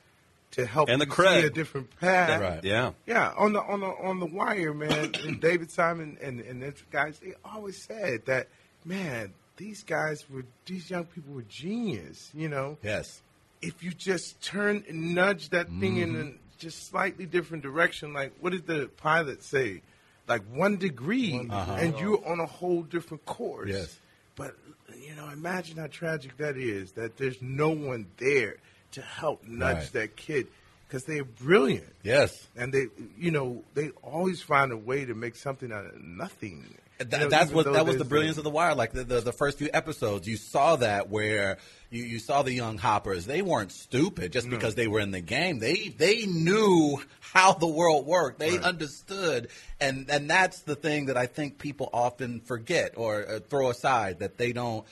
to 0.55 0.65
help 0.65 0.89
And 0.89 1.00
the 1.01 1.05
you 1.05 1.12
cred. 1.12 1.41
see 1.41 1.47
a 1.47 1.50
different 1.50 2.00
path. 2.00 2.41
Right. 2.41 2.63
Yeah. 2.63 2.91
Yeah, 3.05 3.31
on 3.38 3.53
the 3.53 3.62
on 3.62 3.79
the 3.81 3.88
on 3.88 4.19
the 4.19 4.25
wire, 4.25 4.74
man. 4.74 5.12
and 5.25 5.39
David 5.39 5.71
Simon 5.71 6.17
and 6.21 6.39
and 6.41 6.62
these 6.62 6.83
guys, 6.91 7.19
they 7.19 7.33
always 7.45 7.81
said 7.83 8.25
that, 8.25 8.47
man. 8.83 9.33
These 9.57 9.83
guys 9.83 10.25
were 10.29 10.43
these 10.65 10.89
young 10.89 11.05
people 11.05 11.33
were 11.33 11.43
genius. 11.43 12.29
You 12.33 12.50
know, 12.50 12.77
Yes. 12.83 13.21
if 13.62 13.83
you 13.83 13.91
just 13.91 14.41
turn 14.41 14.83
and 14.89 15.15
nudge 15.15 15.50
that 15.51 15.67
thing 15.69 15.97
in 15.97 16.09
Mm-hmm. 16.15 16.27
a 16.27 16.31
just 16.57 16.88
slightly 16.89 17.25
different 17.25 17.63
direction, 17.63 18.12
like 18.13 18.33
what 18.41 18.51
did 18.51 18.65
the 18.67 18.89
pilot 18.97 19.43
say? 19.43 19.81
Like 20.27 20.41
one 20.51 20.77
degree, 20.77 21.33
and 21.51 21.97
you're 22.00 22.25
on 22.27 22.39
a 22.39 22.45
whole 22.45 22.81
different 22.81 23.25
course. 23.25 23.69
Uh-huh. 23.69 23.79
Yes. 23.79 24.00
But 24.35 24.55
you 25.00 25.15
know, 25.15 25.29
imagine 25.29 25.77
how 25.77 25.88
tragic 25.88 26.35
that 26.38 26.57
is. 26.57 26.93
That 26.93 27.15
there's 27.17 27.41
no 27.41 27.69
one 27.69 28.07
there 28.17 28.57
to 28.96 29.02
help 29.02 29.44
nudge 29.48 29.78
Right. 29.78 29.94
that 29.94 30.16
kid 30.18 30.48
because 30.88 31.04
they're 31.06 31.24
brilliant 31.24 31.88
Yes. 32.04 32.32
and 32.56 32.74
they, 32.74 32.88
you 33.18 33.32
know, 33.32 33.64
they 33.74 33.90
always 34.04 34.42
find 34.42 34.72
a 34.72 34.78
way 34.78 35.06
to 35.06 35.14
make 35.16 35.36
something 35.36 35.72
out 35.72 35.86
of 35.86 36.02
nothing. 36.02 36.66
Th- 37.00 37.12
You 37.12 37.18
know, 37.20 37.30
that's 37.30 37.52
what 37.52 37.72
that 37.74 37.86
was 37.86 37.98
the 37.98 38.06
brilliance 38.06 38.38
of 38.38 38.46
the 38.46 38.50
wire. 38.50 38.74
Like 38.74 38.94
the, 38.94 39.04
the 39.04 39.20
the 39.20 39.34
first 39.34 39.58
few 39.58 39.70
episodes, 39.74 40.28
you 40.30 40.38
saw 40.38 40.78
that 40.78 41.10
where 41.10 41.58
you, 41.90 42.04
you 42.06 42.20
saw 42.20 42.42
the 42.42 42.54
young 42.54 42.78
hoppers. 42.78 43.25
They 43.25 43.42
weren't 43.42 43.74
stupid 43.74 44.32
just 44.32 44.50
because 44.50 44.75
they 44.75 44.88
were 44.88 45.02
in 45.02 45.12
the 45.12 45.20
game. 45.20 45.60
They 45.60 45.90
they 45.90 46.25
knew 46.25 47.02
how 47.20 47.52
the 47.52 47.68
world 47.68 48.06
worked. 48.06 48.40
They 48.40 48.58
understood, 48.60 49.50
and 49.82 50.10
and 50.10 50.30
that's 50.30 50.62
the 50.62 50.75
thing 50.78 51.08
that 51.08 51.18
I 51.18 51.25
think 51.25 51.58
people 51.58 51.90
often 51.92 52.40
forget 52.40 52.94
or, 52.96 53.28
uh 53.28 53.40
throw 53.42 53.70
aside 53.72 54.20
that 54.20 54.38
they 54.38 54.54
don't 54.54 54.86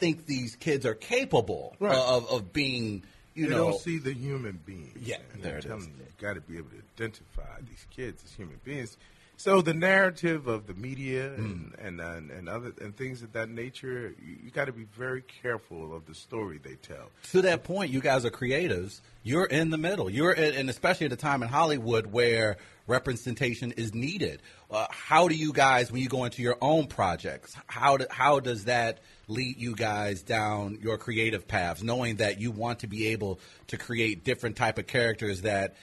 think 0.00 0.26
these 0.26 0.56
kids 0.56 0.84
are 0.84 0.94
capable 0.96 1.76
Right. 1.78 1.94
of 1.94 2.28
of 2.30 2.52
being. 2.52 3.04
You 3.38 3.48
they 3.48 3.54
know, 3.54 3.70
don't 3.70 3.80
see 3.80 3.98
the 3.98 4.12
human 4.12 4.60
being. 4.66 4.92
Yeah, 5.00 5.16
And 5.32 5.42
there. 5.42 5.60
You, 5.64 5.76
you 5.78 5.88
got 6.20 6.34
to 6.34 6.40
be 6.40 6.56
able 6.58 6.70
to 6.70 6.82
identify 6.96 7.60
these 7.68 7.86
kids 7.90 8.22
as 8.24 8.32
human 8.32 8.58
beings. 8.64 8.96
So 9.40 9.62
the 9.62 9.72
narrative 9.72 10.48
of 10.48 10.66
the 10.66 10.74
media 10.74 11.32
and 11.32 11.72
Hmm. 11.76 11.86
and 11.86 12.00
and, 12.00 12.30
and 12.32 12.48
other 12.48 12.72
and 12.80 12.94
things 12.96 13.22
of 13.22 13.32
that 13.34 13.48
nature, 13.48 14.12
you, 14.20 14.36
you 14.44 14.50
got 14.50 14.64
to 14.64 14.72
be 14.72 14.82
very 14.98 15.22
careful 15.22 15.94
of 15.96 16.06
the 16.06 16.14
story 16.14 16.58
they 16.62 16.74
tell. 16.74 17.08
to 17.30 17.42
that 17.42 17.62
point, 17.62 17.92
you 17.92 18.00
guys 18.00 18.24
are 18.24 18.30
creatives. 18.32 19.00
You're 19.22 19.46
in 19.46 19.70
the 19.70 19.78
middle. 19.78 20.10
You're 20.10 20.32
in, 20.32 20.54
and 20.54 20.68
especially 20.68 21.06
at 21.06 21.12
a 21.12 21.16
time 21.16 21.42
in 21.44 21.48
Hollywood 21.48 22.06
where 22.06 22.56
representation 22.88 23.70
is 23.72 23.94
needed. 23.94 24.42
Uh, 24.70 24.86
how 24.90 25.28
do 25.28 25.34
you 25.36 25.52
guys, 25.52 25.92
when 25.92 26.02
you 26.02 26.08
go 26.08 26.24
into 26.24 26.42
your 26.42 26.56
own 26.60 26.86
projects, 26.88 27.54
how 27.66 27.98
do, 27.98 28.06
how 28.10 28.40
does 28.40 28.64
that 28.64 28.98
lead 29.28 29.56
you 29.56 29.76
guys 29.76 30.22
down 30.22 30.78
your 30.82 30.98
creative 30.98 31.46
paths, 31.46 31.82
knowing 31.82 32.16
that 32.16 32.40
you 32.40 32.50
want 32.50 32.80
to 32.80 32.86
be 32.88 33.08
able 33.08 33.38
to 33.68 33.76
create 33.76 34.24
different 34.24 34.56
type 34.56 34.78
of 34.78 34.86
characters 34.86 35.42
that 35.42 35.76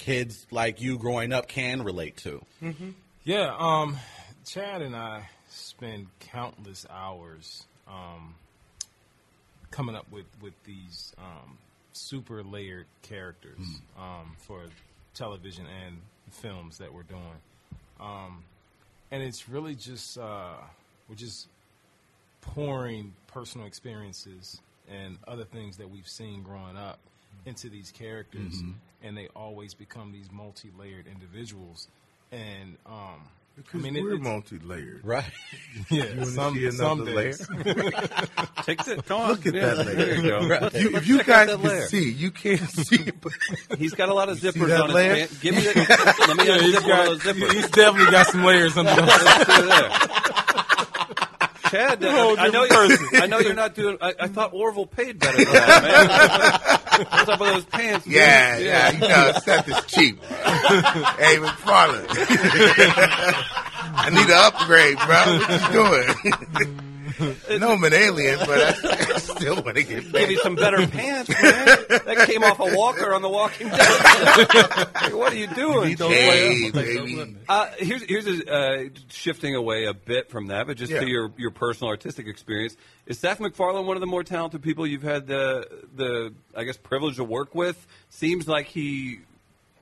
kids 0.00 0.46
like 0.50 0.80
you 0.80 0.98
growing 0.98 1.32
up 1.32 1.46
can 1.46 1.82
relate 1.82 2.16
to? 2.18 2.42
Yeah, 3.24 3.54
um, 3.58 3.96
Chad 4.46 4.80
and 4.82 4.96
I 4.96 5.28
spend 5.50 6.06
countless 6.20 6.86
hours 6.90 7.64
um, 7.86 8.34
coming 9.70 9.94
up 9.94 10.10
with 10.10 10.26
with 10.40 10.54
these 10.64 11.12
um, 11.18 11.58
super 11.92 12.42
layered 12.42 12.86
characters 13.02 13.58
um, 13.98 14.36
for 14.38 14.62
television 15.14 15.66
and 15.84 15.98
films 16.30 16.78
that 16.78 16.92
we're 16.92 17.02
doing. 17.02 17.40
Um, 18.00 18.44
and 19.10 19.22
it's 19.22 19.48
really 19.48 19.74
just 19.74 20.16
uh, 20.18 20.54
we're 21.08 21.16
just 21.16 21.48
pouring 22.40 23.12
personal 23.26 23.66
experiences 23.66 24.60
and 24.88 25.18
other 25.28 25.44
things 25.44 25.76
that 25.76 25.90
we've 25.90 26.08
seen 26.08 26.42
growing 26.42 26.76
up 26.76 26.98
into 27.46 27.68
these 27.68 27.90
characters, 27.90 28.62
and 29.02 29.16
they 29.16 29.28
always 29.34 29.74
become 29.74 30.12
these 30.12 30.30
multi-layered 30.30 31.06
individuals. 31.06 31.88
And 32.32 32.76
um, 32.86 32.94
I 32.94 33.18
Because 33.56 33.82
mean, 33.82 33.94
we're 33.94 34.14
it's- 34.14 34.22
multi-layered. 34.22 35.00
Right. 35.02 35.24
yeah, 35.90 36.04
You 36.04 36.08
want 36.16 36.20
to 36.20 36.26
some, 36.26 36.54
see 36.54 36.66
another 36.66 36.76
some 36.76 37.04
layer? 37.04 37.32
Take 38.62 38.86
it. 38.86 39.04
Come 39.06 39.20
on. 39.20 39.28
Look 39.30 39.46
at 39.46 39.54
Yeah, 39.54 39.74
that 39.74 39.86
layer. 39.86 39.94
There 39.96 40.14
you 40.16 40.22
go. 40.22 40.38
Let's- 40.40 40.80
You, 40.80 40.96
if 40.96 41.06
you 41.08 41.22
guys 41.24 41.48
can 41.50 41.62
layer. 41.62 41.86
see, 41.88 42.10
you 42.12 42.30
can't 42.30 42.60
see, 42.70 43.10
but 43.20 43.32
He's 43.78 43.94
got 43.94 44.08
a 44.10 44.14
lot 44.14 44.28
of 44.28 44.38
zippers 44.38 44.68
that 44.68 44.80
on 44.82 44.86
his 44.88 44.94
layer? 44.94 45.14
pants. 45.16 45.38
Give 45.40 45.54
me 45.56 45.60
the, 45.62 46.24
let 46.28 46.36
me 46.36 46.46
Yeah, 46.46 46.58
he's, 46.58 46.74
unzip 46.76 46.88
one 46.88 47.00
of 47.00 47.06
those 47.06 47.22
zippers. 47.34 47.52
he's 47.52 47.70
definitely 47.70 48.10
got 48.12 48.26
some 48.28 48.44
layers 48.44 48.76
under 48.76 48.94
those. 48.94 49.08
Let's 49.08 49.56
see 49.56 49.66
there. 49.66 49.90
Chad, 51.70 52.04
I, 52.04 52.34
I 52.34 52.48
know 52.48 52.64
you're, 52.64 53.22
I 53.22 53.26
know 53.26 53.38
you're 53.38 53.54
not 53.54 53.74
doing. 53.74 53.96
I, 54.00 54.12
I 54.18 54.26
thought 54.26 54.52
Orville 54.52 54.86
paid 54.86 55.20
better 55.20 55.36
than 55.36 55.52
that, 55.52 55.82
man. 55.82 57.06
What's 57.10 57.28
up 57.28 57.40
with 57.40 57.52
those 57.54 57.64
pants? 57.66 58.04
dude? 58.04 58.14
yeah, 58.14 58.58
yeah, 58.58 58.90
you 58.90 59.00
know, 59.00 59.32
Seth 59.44 59.68
is 59.68 59.80
cheap. 59.86 60.22
hey, 60.24 61.38
MacFarlane. 61.38 62.06
I 63.92 64.10
need 64.10 64.26
an 64.26 64.32
upgrade, 64.32 64.98
bro. 64.98 65.38
What 65.38 66.54
you 66.54 66.66
doing? 66.66 66.80
No, 67.58 67.72
I'm 67.72 67.84
an 67.84 67.92
alien, 67.92 68.38
but 68.40 68.50
I, 68.84 69.14
I 69.14 69.18
still 69.18 69.62
want 69.62 69.76
to 69.76 69.82
get 69.82 70.12
Give 70.12 70.30
you 70.30 70.38
some 70.38 70.54
better 70.56 70.86
pants, 70.86 71.28
man. 71.28 71.66
That 71.88 72.24
came 72.26 72.42
off 72.42 72.58
a 72.60 72.76
Walker 72.76 73.12
on 73.14 73.22
The 73.22 73.28
Walking 73.28 73.68
Dead. 73.68 73.78
Like, 74.94 75.14
what 75.14 75.32
are 75.32 75.36
you 75.36 75.46
doing? 75.48 75.96
Hey, 75.96 76.70
baby. 76.70 77.36
Uh, 77.48 77.66
here's 77.78 78.02
here's 78.02 78.26
a, 78.26 78.52
uh, 78.52 78.84
shifting 79.08 79.54
away 79.56 79.86
a 79.86 79.94
bit 79.94 80.30
from 80.30 80.48
that, 80.48 80.66
but 80.66 80.76
just 80.76 80.92
Yeah. 80.92 81.00
to 81.00 81.06
your 81.08 81.32
your 81.36 81.50
personal 81.50 81.88
artistic 81.90 82.26
experience. 82.26 82.76
Is 83.06 83.18
Seth 83.18 83.40
MacFarlane 83.40 83.86
one 83.86 83.96
of 83.96 84.00
the 84.00 84.06
more 84.06 84.22
talented 84.24 84.62
people 84.62 84.86
you've 84.86 85.02
had 85.02 85.26
the 85.26 85.66
the 85.94 86.32
I 86.56 86.64
guess 86.64 86.76
privilege 86.76 87.16
to 87.16 87.24
work 87.24 87.54
with? 87.54 87.86
Seems 88.08 88.46
like 88.48 88.66
he 88.66 89.20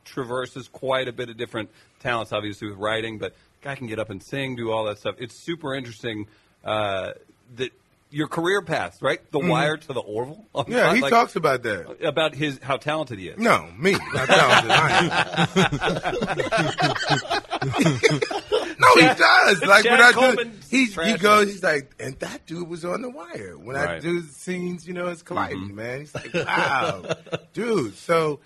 traverses 0.05 0.69
quite 0.69 1.09
a 1.09 1.13
bit 1.13 1.29
of 1.29 1.37
different 1.37 1.71
talents, 2.01 2.33
obviously 2.33 2.69
with 2.69 2.79
writing, 2.79 3.19
but 3.19 3.35
guy 3.61 3.75
can 3.75 3.87
get 3.87 3.99
up 3.99 4.09
and 4.11 4.23
sing, 4.23 4.57
do 4.57 4.71
all 4.71 4.85
that 4.85 4.99
stuff. 4.99 5.17
It's 5.19 5.35
super 5.35 5.75
interesting 5.75 6.27
uh, 6.65 7.13
that 7.57 7.71
your 8.11 8.27
career 8.29 8.63
path, 8.63 9.03
right? 9.03 9.21
The 9.33 9.39
Wire 9.39 9.77
to 9.77 9.93
the 9.93 10.01
Orville. 10.01 10.45
Mm-hmm. 10.55 10.73
Yeah, 10.73 10.95
he 10.95 11.01
Like, 11.03 11.11
talks 11.11 11.37
about 11.37 11.63
that. 11.65 12.03
about 12.03 12.35
his 12.35 12.59
how 12.63 12.79
talented 12.79 13.19
he 13.19 13.29
is. 13.29 13.39
No, 13.39 13.69
me. 13.77 13.93
Not 13.93 14.29
talented. 14.29 14.71
I 14.71 15.47
am. 15.53 17.49
no, 18.79 18.95
he 18.97 19.03
does. 19.15 19.63
Like 19.65 19.85
Chad 19.85 20.17
when 20.17 20.33
I 20.33 20.35
do, 20.35 20.51
he 20.71 20.87
he 20.87 21.17
goes. 21.19 21.49
He's 21.53 21.63
like, 21.63 21.95
and 22.01 22.19
that 22.21 22.47
dude 22.47 22.69
was 22.69 22.85
on 22.85 23.03
the 23.03 23.11
wire. 23.11 23.57
When 23.59 23.77
I 23.77 23.99
do 23.99 24.21
the 24.23 24.33
scenes, 24.33 24.87
you 24.87 24.95
know, 24.95 25.09
it's 25.09 25.23
colliding, 25.23 25.59
Mm-hmm. 25.59 25.77
man. 25.77 26.01
He's 26.01 26.15
like, 26.15 26.33
wow, 26.35 27.03
dude. 27.53 27.95
So, 27.97 28.41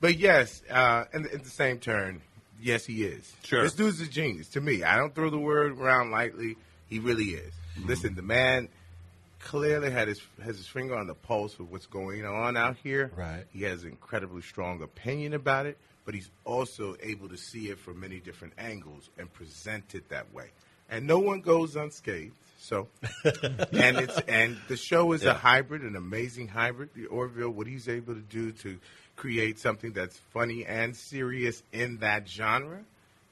but 0.00 0.18
yes, 0.18 0.62
uh, 0.70 1.04
and 1.12 1.26
at 1.26 1.42
the 1.44 1.50
same 1.50 1.78
turn, 1.78 2.20
yes, 2.60 2.84
he 2.84 3.04
is. 3.04 3.32
Sure. 3.44 3.62
this 3.62 3.74
dude's 3.74 4.00
a 4.00 4.06
genius 4.06 4.48
to 4.50 4.60
me. 4.60 4.82
I 4.82 4.96
don't 4.96 5.14
throw 5.14 5.30
the 5.30 5.38
word 5.38 5.72
around 5.78 6.10
lightly. 6.10 6.56
He 6.88 6.98
really 6.98 7.30
is. 7.30 7.52
Listen, 7.84 8.14
the 8.14 8.22
man 8.22 8.68
clearly 9.38 9.90
had 9.90 10.08
his 10.08 10.20
has 10.42 10.56
his 10.56 10.66
finger 10.66 10.96
on 10.96 11.06
the 11.06 11.14
pulse 11.14 11.58
of 11.58 11.70
what's 11.70 11.86
going 11.86 12.24
on 12.24 12.56
out 12.56 12.76
here. 12.82 13.10
Right. 13.16 13.44
He 13.52 13.62
has 13.64 13.82
an 13.82 13.90
incredibly 13.90 14.42
strong 14.42 14.82
opinion 14.82 15.34
about 15.34 15.66
it, 15.66 15.78
but 16.04 16.14
he's 16.14 16.30
also 16.44 16.96
able 17.02 17.28
to 17.28 17.36
see 17.36 17.68
it 17.68 17.78
from 17.78 18.00
many 18.00 18.20
different 18.20 18.54
angles 18.58 19.10
and 19.18 19.32
present 19.32 19.94
it 19.94 20.08
that 20.08 20.32
way. 20.32 20.50
And 20.88 21.06
no 21.06 21.18
one 21.18 21.40
goes 21.40 21.76
unscathed. 21.76 22.36
So, 22.58 22.88
and 23.24 23.98
it's 23.98 24.18
and 24.26 24.56
the 24.68 24.76
show 24.76 25.12
is 25.12 25.24
a 25.24 25.34
hybrid, 25.34 25.82
an 25.82 25.94
amazing 25.94 26.48
hybrid. 26.48 26.90
The 26.94 27.06
Orville, 27.06 27.50
what 27.50 27.66
he's 27.66 27.88
able 27.88 28.14
to 28.14 28.20
do 28.20 28.52
to 28.52 28.78
create 29.14 29.58
something 29.58 29.92
that's 29.92 30.18
funny 30.32 30.64
and 30.64 30.94
serious 30.94 31.62
in 31.72 31.98
that 31.98 32.28
genre, 32.28 32.84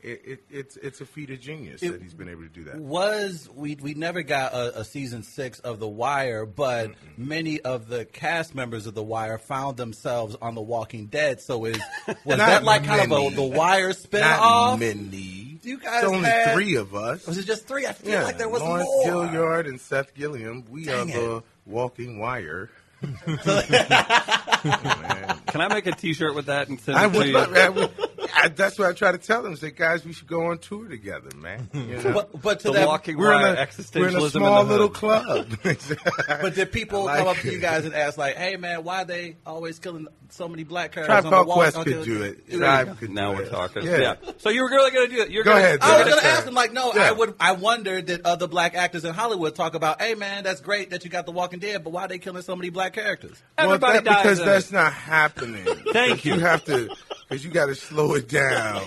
it, 0.04 0.20
it, 0.24 0.40
it's 0.50 0.76
it's 0.76 1.00
a 1.00 1.06
feat 1.06 1.30
of 1.30 1.40
genius 1.40 1.82
It- 1.82 1.92
that 1.92 2.02
he's 2.02 2.14
been 2.14 2.28
able 2.28 2.42
to 2.42 2.48
do 2.48 2.64
that. 2.64 2.76
was 2.76 3.48
we 3.54 3.74
we 3.76 3.94
never 3.94 4.22
got 4.22 4.52
a, 4.52 4.80
a 4.80 4.84
season 4.84 5.22
six 5.22 5.58
of 5.60 5.80
The 5.80 5.88
Wire, 5.88 6.44
but 6.46 6.90
many 7.16 7.60
of 7.62 7.88
the 7.88 8.04
cast 8.04 8.54
members 8.54 8.86
of 8.86 8.94
The 8.94 9.02
Wire 9.02 9.38
found 9.38 9.76
themselves 9.76 10.36
on 10.42 10.54
The 10.54 10.60
Walking 10.62 11.06
Dead. 11.06 11.40
So 11.40 11.64
is 11.64 11.80
was 12.24 12.36
that 12.38 12.62
like 12.64 12.84
kind 12.84 13.10
of 13.10 13.18
a. 13.32 13.34
The 13.34 13.42
Wire 13.42 13.90
spinoff? 13.92 14.20
Not 14.20 14.40
spinoff? 14.40 14.78
many. 14.80 15.58
You 15.62 15.78
guys 15.78 16.02
it's 16.04 16.12
only 16.12 16.28
had- 16.28 16.52
three 16.52 16.74
of 16.76 16.94
us. 16.94 17.26
Was 17.26 17.38
it 17.38 17.46
just 17.46 17.66
three? 17.66 17.86
I 17.86 17.92
feel 17.94 18.12
Yeah, 18.12 18.24
like 18.24 18.36
there 18.36 18.48
was 18.50 18.60
Lawrence 18.60 18.86
more. 18.86 19.06
Gilliard 19.26 19.66
and 19.66 19.80
Seth 19.80 20.12
Gilliam. 20.14 20.64
We 20.68 20.84
Dang 20.84 21.10
are 21.10 21.14
the 21.20 21.42
walking 21.64 22.18
wire. 22.18 22.68
Oh, 24.66 25.40
Can 25.48 25.60
I 25.60 25.68
make 25.72 25.86
a 25.86 25.92
T-shirt 25.92 26.34
with 26.34 26.46
that 26.46 26.68
and 26.68 26.80
send 26.80 26.96
I 26.98 27.08
to 27.08 27.18
would, 27.18 27.26
you? 27.28 27.38
I 27.38 27.68
would- 27.68 27.90
I- 28.34 28.48
that's 28.48 28.78
what 28.78 28.88
I 28.88 28.92
try 28.92 29.12
to 29.12 29.18
tell 29.18 29.42
them. 29.42 29.56
Say, 29.56 29.70
guys, 29.70 30.04
we 30.04 30.12
should 30.12 30.26
go 30.28 30.46
on 30.46 30.58
tour 30.58 30.88
together, 30.88 31.30
man. 31.36 31.68
You 31.72 31.80
know? 32.02 32.12
But, 32.12 32.42
but 32.42 32.60
to 32.60 32.68
The 32.68 32.72
that, 32.74 32.86
walking 32.88 33.16
we're, 33.16 33.32
in 33.32 33.56
a, 33.56 33.56
existentialism 33.56 34.00
we're 34.00 34.08
in 34.08 34.16
a 34.16 34.30
small 34.30 34.64
the 34.64 34.70
little 34.72 34.88
club. 34.88 35.48
But 35.64 36.54
did 36.54 36.72
people 36.72 37.08
I 37.08 37.18
come 37.18 37.26
like 37.26 37.36
up 37.38 37.42
to 37.42 37.52
you 37.52 37.58
guys 37.58 37.84
and 37.84 37.94
ask 37.94 38.18
like, 38.18 38.36
"Hey 38.36 38.56
man, 38.56 38.84
why 38.84 39.04
they 39.04 39.36
always 39.46 39.78
killing 39.78 40.06
so 40.30 40.48
many 40.48 40.64
black 40.64 40.92
characters?" 40.92 41.22
Tribe 41.22 41.24
on 41.26 41.30
the 41.30 41.44
Called? 41.44 41.72
Quest 41.72 41.76
could 41.84 42.04
do 42.04 42.22
it. 42.22 42.50
Tribe 42.50 42.98
could 42.98 43.10
Now 43.10 43.32
we're 43.34 43.48
talking. 43.48 43.84
Yeah. 43.84 43.98
Yeah. 43.98 44.14
So 44.38 44.50
you 44.50 44.62
were 44.62 44.68
really 44.70 44.90
going 44.90 45.08
to 45.08 45.14
do 45.16 45.22
it. 45.22 45.30
You're 45.30 45.44
Go 45.44 45.52
gonna, 45.52 45.64
ahead, 45.64 45.78
I 45.82 45.98
was 46.02 46.08
going 46.08 46.20
to 46.20 46.26
ask 46.26 46.44
them, 46.44 46.54
like, 46.54 46.72
no, 46.72 46.92
Yeah. 46.94 47.02
I 47.08 47.12
would. 47.12 47.34
I 47.40 47.52
wondered 47.52 48.06
that 48.08 48.26
other 48.26 48.46
black 48.48 48.74
actors 48.74 49.04
in 49.04 49.14
Hollywood 49.14 49.54
talk 49.54 49.74
about, 49.74 50.00
"Hey 50.02 50.14
man, 50.14 50.44
that's 50.44 50.60
great 50.60 50.90
that 50.90 51.04
you 51.04 51.10
got 51.10 51.26
The 51.26 51.32
Walking 51.32 51.60
Dead, 51.60 51.82
but 51.84 51.90
why 51.90 52.06
they 52.06 52.18
killing 52.18 52.42
so 52.42 52.56
many 52.56 52.70
black 52.70 52.92
characters?" 52.94 53.40
Everybody 53.56 53.92
well, 53.94 54.02
that, 54.02 54.04
dies 54.04 54.22
because 54.22 54.44
that's 54.44 54.70
it. 54.70 54.74
not 54.74 54.92
happening. 54.92 55.64
Thank 55.92 56.24
you. 56.24 56.34
You 56.34 56.40
have 56.40 56.64
to, 56.64 56.88
because 57.28 57.44
you 57.44 57.50
got 57.50 57.66
to 57.66 57.74
slow 57.74 58.14
it 58.14 58.28
down 58.28 58.82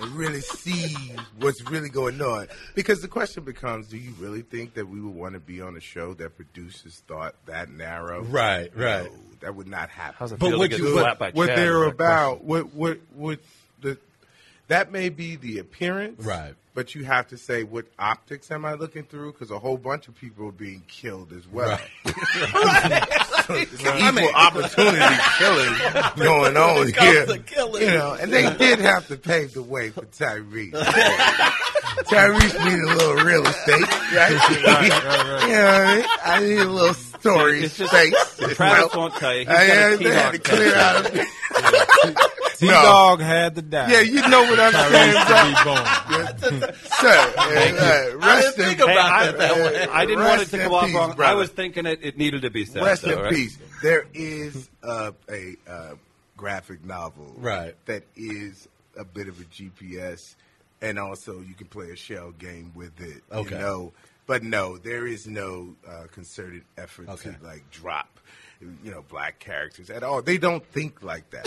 and 0.00 0.10
really 0.12 0.40
see 0.40 0.94
what's 1.38 1.62
really 1.70 1.88
going 1.88 2.20
on. 2.20 2.48
Because 2.74 3.00
the 3.02 3.08
question 3.08 3.44
becomes: 3.44 3.88
Do 3.88 3.96
you 3.96 4.12
really 4.18 4.42
think 4.42 4.74
that 4.74 4.88
we 4.88 5.00
would 5.00 5.14
want 5.14 5.34
to 5.34 5.40
be 5.40 5.60
on 5.60 5.76
a 5.76 5.80
show 5.80 6.14
that 6.14 6.36
produces 6.36 7.02
thought 7.06 7.34
that 7.46 7.70
narrow? 7.70 8.22
Right, 8.22 8.70
right. 8.76 9.04
No, 9.04 9.18
that 9.40 9.54
would 9.54 9.68
not 9.68 9.88
happen. 9.90 10.16
How's 10.18 10.32
it 10.32 10.38
But 10.38 10.48
feel 10.50 10.58
would 10.58 10.70
to 10.70 10.76
get 10.78 10.84
you- 10.86 10.92
slapped 10.98 11.18
by 11.20 11.30
what 11.32 11.46
Chad 11.48 11.58
they're 11.58 11.78
with 11.80 11.98
that 11.98 12.04
about, 12.04 12.44
what 12.44 12.72
what 12.74 12.98
what 13.14 13.38
the 13.80 13.98
that 14.68 14.90
may 14.90 15.08
be 15.10 15.36
the 15.36 15.58
appearance, 15.58 16.24
Right. 16.24 16.54
But 16.74 16.92
you 16.96 17.04
have 17.04 17.28
to 17.28 17.36
say 17.36 17.62
what 17.62 17.86
optics 18.00 18.50
am 18.50 18.64
I 18.64 18.74
looking 18.74 19.04
through? 19.04 19.30
Because 19.32 19.52
a 19.52 19.58
whole 19.60 19.76
bunch 19.78 20.08
of 20.08 20.16
people 20.16 20.48
are 20.48 20.52
being 20.52 20.82
killed 20.88 21.32
as 21.32 21.46
well. 21.46 21.78
so 22.04 22.12
it's 22.16 23.14
an 23.48 24.16
equal 24.18 24.34
opportunity 24.34 25.14
killing 25.38 25.74
going 26.16 26.56
on 26.56 26.86
here. 26.86 27.26
killing. 27.46 27.82
You 27.82 27.90
know, 27.90 28.14
and 28.20 28.32
they 28.32 28.52
did 28.56 28.80
have 28.80 29.06
to 29.08 29.16
pave 29.16 29.54
the 29.54 29.62
way 29.62 29.90
for 29.90 30.02
Tyrese. 30.06 30.72
Tyrese 32.04 32.64
needed 32.64 32.84
a 32.84 32.94
little 32.96 33.24
real 33.24 33.46
estate, 33.46 33.82
right? 34.14 34.30
You 34.50 34.62
know 34.62 34.72
what 34.72 35.44
I 35.44 35.94
mean? 35.96 36.06
I 36.24 36.40
need 36.40 36.58
a 36.58 36.64
little 36.70 36.94
story 36.94 37.64
It's 37.64 37.76
just- 37.76 37.90
space. 37.90 38.14
Travis 38.56 38.58
Well, 38.58 38.90
won't 39.02 39.14
tell 39.14 39.32
you. 39.34 39.40
He's 39.40 39.48
I, 39.48 39.66
got 39.66 39.76
a 39.76 39.92
I, 39.92 39.96
they 39.96 40.10
had 40.14 40.32
to 40.32 40.38
T-Hawk 40.38 40.44
clear 40.44 40.72
tattoo. 40.72 41.20
out. 41.20 42.30
T 42.58 42.66
No. 42.66 42.72
Dog 42.72 43.20
had 43.20 43.54
to 43.56 43.62
die. 43.62 43.90
Yeah, 43.90 44.00
you 44.00 44.26
know 44.28 44.42
what 44.42 44.58
I'm 44.60 44.72
saying, 44.72 45.14
Tyrese 45.14 45.62
bro. 45.62 46.58
to. 46.58 46.74
Sir, 47.00 47.34
uh, 47.36 47.38
I 47.38 48.14
rest 48.14 48.56
didn't 48.56 48.70
in 48.72 48.76
think 48.76 48.80
about 48.80 49.12
I, 49.12 49.26
that 49.26 49.38
that 49.38 49.56
way. 49.56 49.86
I 49.90 50.06
didn't 50.06 50.24
want 50.24 50.42
it 50.42 50.48
to 50.48 50.56
in 50.56 50.62
come 50.62 50.72
off 50.74 50.86
peace, 50.86 50.94
wrong. 50.94 51.20
I 51.20 51.34
was 51.34 51.50
thinking 51.50 51.86
it, 51.86 52.00
it 52.02 52.16
needed 52.18 52.42
to 52.42 52.50
be 52.50 52.64
said. 52.64 52.82
Rest 52.82 53.02
though, 53.02 53.12
in 53.12 53.18
right? 53.18 53.32
peace. 53.34 53.58
There 53.82 54.06
is 54.14 54.68
a, 54.82 55.14
a, 55.30 55.56
uh 55.68 55.94
graphic 56.36 56.84
novel 56.84 57.32
Right. 57.38 57.74
that 57.86 58.02
is 58.16 58.68
a 58.98 59.04
bit 59.04 59.28
of 59.28 59.40
a 59.40 59.44
GPS, 59.44 60.34
and 60.82 60.98
also 60.98 61.40
you 61.40 61.54
can 61.54 61.68
play 61.68 61.90
a 61.90 61.96
shell 61.96 62.32
game 62.32 62.72
with 62.74 63.00
it. 63.00 63.22
Okay. 63.30 63.54
You 63.54 63.60
know, 63.60 63.92
but 64.26 64.42
no, 64.42 64.76
there 64.76 65.06
is 65.06 65.26
no 65.28 65.76
uh, 65.88 66.04
concerted 66.12 66.62
effort 66.76 67.08
Okay. 67.08 67.34
to 67.38 67.44
like 67.44 67.70
drop. 67.70 68.13
You 68.82 68.90
know, 68.90 69.04
black 69.08 69.38
characters 69.38 69.90
at 69.90 70.02
all. 70.02 70.22
They 70.22 70.38
don't 70.38 70.64
think 70.66 71.02
like 71.02 71.28
that. 71.30 71.44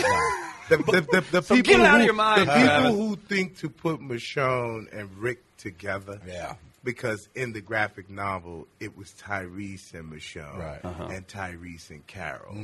the, 0.68 0.76
the, 0.78 1.00
the, 1.10 1.24
the 1.32 1.42
So 1.42 1.54
people 1.56 1.74
get 1.74 1.80
it 1.80 1.86
out 1.86 2.00
of 2.00 2.06
who, 2.06 2.12
mind, 2.12 2.48
The 2.48 2.52
people 2.54 2.92
who 3.08 3.16
think 3.16 3.58
to 3.58 3.68
put 3.68 4.00
Michonne 4.00 4.86
and 4.92 5.10
Rick 5.18 5.42
together, 5.56 6.20
Yeah. 6.26 6.54
because 6.84 7.28
in 7.34 7.52
the 7.52 7.60
graphic 7.60 8.08
novel 8.10 8.66
it 8.80 8.96
was 8.96 9.10
Tyrese 9.20 9.94
and 9.94 10.12
Michonne 10.12 10.58
Right. 10.58 10.80
Uh-huh. 10.84 11.08
and 11.10 11.26
Tyrese 11.26 11.90
and 11.90 12.06
Carol. 12.06 12.56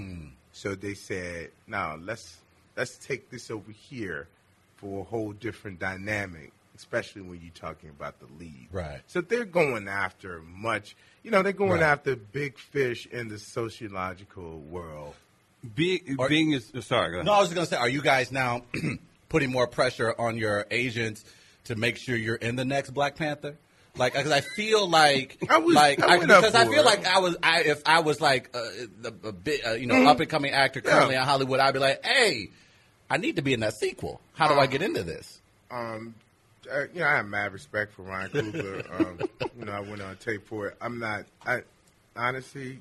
So 0.53 0.75
they 0.77 0.95
said, 0.95 1.51
"Now 1.67 1.97
let's 2.01 2.37
let's 2.77 2.97
take 2.99 3.31
this 3.31 3.51
over 3.51 3.73
here 3.73 4.29
for 4.77 5.01
a 5.01 5.05
whole 5.05 5.33
different 5.33 5.79
dynamic, 5.81 6.53
especially 6.77 7.23
when 7.23 7.41
you're 7.41 7.51
talking 7.55 7.91
about 7.91 8.19
the 8.21 8.27
lead." 8.39 8.69
Right. 8.73 9.01
So 9.07 9.21
they're 9.21 9.45
going 9.45 9.89
after 9.89 10.41
much. 10.43 10.97
You 11.23 11.31
know, 11.31 11.43
they're 11.43 11.53
going 11.53 11.73
Right. 11.73 11.83
after 11.83 12.17
big 12.17 12.59
fish 12.59 13.07
in 13.07 13.29
the 13.29 13.39
sociological 13.39 14.61
world. 14.61 15.15
Be, 15.75 16.03
Or- 16.19 16.29
being 16.29 16.53
is 16.53 16.71
sorry. 16.85 17.11
Go 17.11 17.15
ahead. 17.17 17.27
No, 17.27 17.33
I 17.33 17.41
was 17.41 17.53
gonna 17.53 17.67
say, 17.67 17.77
are 17.77 17.89
you 17.89 18.03
guys 18.03 18.31
now 18.31 18.63
putting 19.29 19.51
more 19.51 19.67
pressure 19.67 20.15
on 20.19 20.37
your 20.37 20.67
agents 20.71 21.25
to 21.65 21.75
make 21.77 21.97
sure 21.97 22.17
you're 22.17 22.35
in 22.37 22.57
the 22.57 22.65
next 22.65 22.91
Black 22.91 23.17
Panther? 23.17 23.57
Like, 23.97 24.13
because 24.15 24.33
I 24.33 24.41
feel 24.41 24.89
like, 24.89 25.39
I 25.49 25.59
was- 25.59 25.75
like, 25.75 26.03
I 26.03 26.17
I, 26.17 26.19
because 26.19 26.55
I 26.55 26.65
feel 26.65 26.81
it. 26.81 26.85
like 26.85 27.07
I 27.07 27.21
was, 27.21 27.37
I 27.43 27.61
if 27.63 27.81
I 27.87 28.01
was 28.01 28.21
like 28.21 28.55
a, 28.55 28.89
a, 29.05 29.29
a 29.29 29.33
bit, 29.33 29.65
uh, 29.67 29.73
you 29.73 29.87
know, 29.87 29.95
Mm-hmm. 29.95 30.07
up 30.09 30.21
and 30.21 30.29
coming 30.29 30.53
actor 30.53 30.81
currently 30.81 31.15
in 31.15 31.23
Hollywood, 31.23 31.61
I'd 31.61 31.73
be 31.73 31.79
like, 31.81 32.05
hey, 32.05 32.51
I 33.09 33.17
need 33.17 33.37
to 33.37 33.43
be 33.43 33.55
in 33.55 33.61
that 33.61 33.75
sequel. 33.75 34.21
How 34.35 34.49
do 34.49 34.55
I 34.55 34.67
get 34.67 34.83
into 34.83 35.03
this? 35.03 35.41
um, 35.71 36.15
uh, 36.73 36.85
you 36.93 37.01
know, 37.01 37.07
I 37.07 37.17
have 37.17 37.27
mad 37.27 37.53
respect 37.53 37.93
for 37.93 38.03
Ryan 38.03 38.31
Coogler. 38.31 39.01
um, 39.01 39.19
you 39.59 39.65
know, 39.65 39.73
I 39.73 39.81
went 39.81 40.03
on 40.03 40.17
tape 40.17 40.47
for 40.47 40.69
it. 40.69 40.77
I'm 40.81 40.99
not. 40.99 41.25
I 41.45 41.63
honestly, 42.17 42.81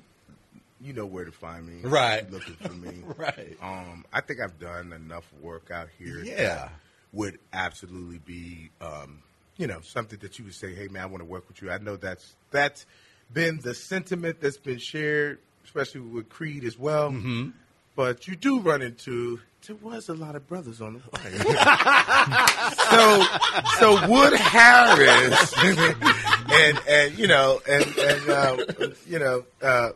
you 0.80 0.92
know 0.92 1.06
where 1.06 1.24
to 1.24 1.32
find 1.32 1.66
me. 1.66 1.88
Right. 1.88 2.30
looking 2.30 2.54
for 2.54 2.72
me. 2.72 3.02
Right. 3.16 3.56
Um, 3.62 4.04
I 4.12 4.20
think 4.20 4.40
I've 4.40 4.58
done 4.58 4.92
enough 4.92 5.24
work 5.40 5.70
out 5.70 5.88
here. 5.98 6.22
Yeah. 6.24 6.68
would 7.12 7.38
absolutely 7.52 8.18
be, 8.18 8.70
um, 8.80 9.22
you 9.56 9.66
know, 9.66 9.80
something 9.82 10.18
that 10.20 10.38
you 10.38 10.44
would 10.46 10.54
say, 10.54 10.74
"Hey, 10.74 10.88
man, 10.88 11.02
I 11.02 11.06
want 11.06 11.20
to 11.20 11.26
work 11.26 11.46
with 11.48 11.62
you." 11.62 11.70
I 11.70 11.78
know 11.78 11.96
that's 11.96 12.34
that's 12.50 12.86
been 13.32 13.60
the 13.62 13.74
sentiment 13.74 14.40
that's 14.40 14.56
been 14.58 14.78
shared, 14.78 15.38
especially 15.64 16.00
with 16.00 16.28
Creed 16.28 16.64
as 16.64 16.78
well. 16.78 17.10
Mm-hmm. 17.10 17.50
But 17.96 18.26
you 18.26 18.34
do 18.36 18.60
run 18.60 18.82
into 18.82 19.40
there 19.66 19.76
was 19.76 20.08
a 20.10 20.14
lot 20.14 20.36
of 20.36 20.46
brothers 20.46 20.80
on 20.80 20.94
the 20.94 21.00
Wire. 21.12 21.38
so 22.90 23.24
so 23.78 24.08
Wood 24.08 24.34
Harris 24.34 25.54
and 26.52 26.80
and 26.86 27.18
you 27.18 27.26
know 27.26 27.60
and 27.68 27.84
and 27.98 28.28
uh, 28.28 28.56
you 29.06 29.18
know 29.18 29.44
uh, 29.62 29.90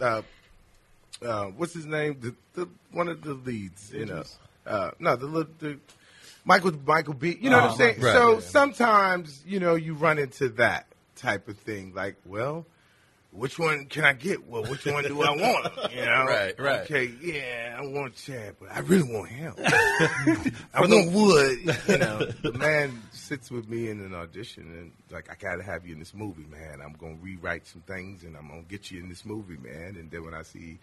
uh, 0.00 0.22
uh, 1.24 1.44
what's 1.46 1.72
his 1.72 1.86
name? 1.86 2.18
The, 2.20 2.34
the 2.54 2.68
one 2.92 3.08
of 3.08 3.22
the 3.22 3.34
leads 3.34 3.92
you 3.92 4.06
know. 4.06 4.24
Uh, 4.66 4.90
no 4.98 5.16
the, 5.16 5.26
the 5.26 5.48
the 5.58 5.78
Michael 6.44 6.72
Michael 6.84 7.14
B 7.14 7.38
you 7.40 7.50
know 7.50 7.60
what 7.60 7.70
I'm 7.70 7.76
saying? 7.76 8.00
right. 8.00 8.12
so 8.12 8.40
sometimes 8.40 9.42
you 9.46 9.60
know 9.60 9.74
you 9.74 9.94
run 9.94 10.18
into 10.18 10.50
that 10.50 10.86
type 11.16 11.48
of 11.48 11.56
thing. 11.58 11.94
Like 11.94 12.16
well 12.26 12.66
which 13.34 13.58
one 13.58 13.86
can 13.86 14.04
I 14.04 14.12
get? 14.12 14.46
Well, 14.48 14.62
which 14.64 14.86
one 14.86 15.02
do 15.04 15.20
I 15.22 15.30
want? 15.30 15.92
You 15.92 16.00
know, 16.04 16.24
Right, 16.24 16.58
right. 16.58 16.80
Okay, 16.82 17.12
yeah, 17.20 17.76
I 17.78 17.82
want 17.84 18.14
Chad, 18.14 18.54
but 18.60 18.70
I 18.70 18.78
really 18.80 19.12
want 19.12 19.28
him. 19.28 19.54
I 19.58 20.80
want 20.80 21.10
Wood. 21.12 21.58
You 21.88 21.98
know, 21.98 22.18
the 22.42 22.52
man 22.52 23.02
sits 23.10 23.50
with 23.50 23.68
me 23.68 23.88
in 23.90 24.00
an 24.00 24.14
audition 24.14 24.62
and 24.78 24.92
like, 25.10 25.28
I 25.30 25.34
gotta 25.34 25.64
have 25.64 25.84
you 25.84 25.94
in 25.94 25.98
this 25.98 26.14
movie, 26.14 26.46
man. 26.48 26.80
I'm 26.82 26.92
gonna 26.92 27.16
rewrite 27.20 27.66
some 27.66 27.82
things 27.82 28.22
and 28.22 28.36
I'm 28.36 28.48
gonna 28.48 28.62
get 28.62 28.90
you 28.92 29.00
in 29.00 29.08
this 29.08 29.24
movie, 29.24 29.56
man. 29.56 29.96
And 29.98 30.10
then 30.10 30.24
when 30.24 30.34
I 30.34 30.42
see, 30.42 30.78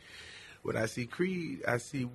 when 0.63 0.75
I 0.75 0.87
see 0.87 1.05
Creed, 1.05 1.61
I 1.65 1.77
see, 1.77 2.09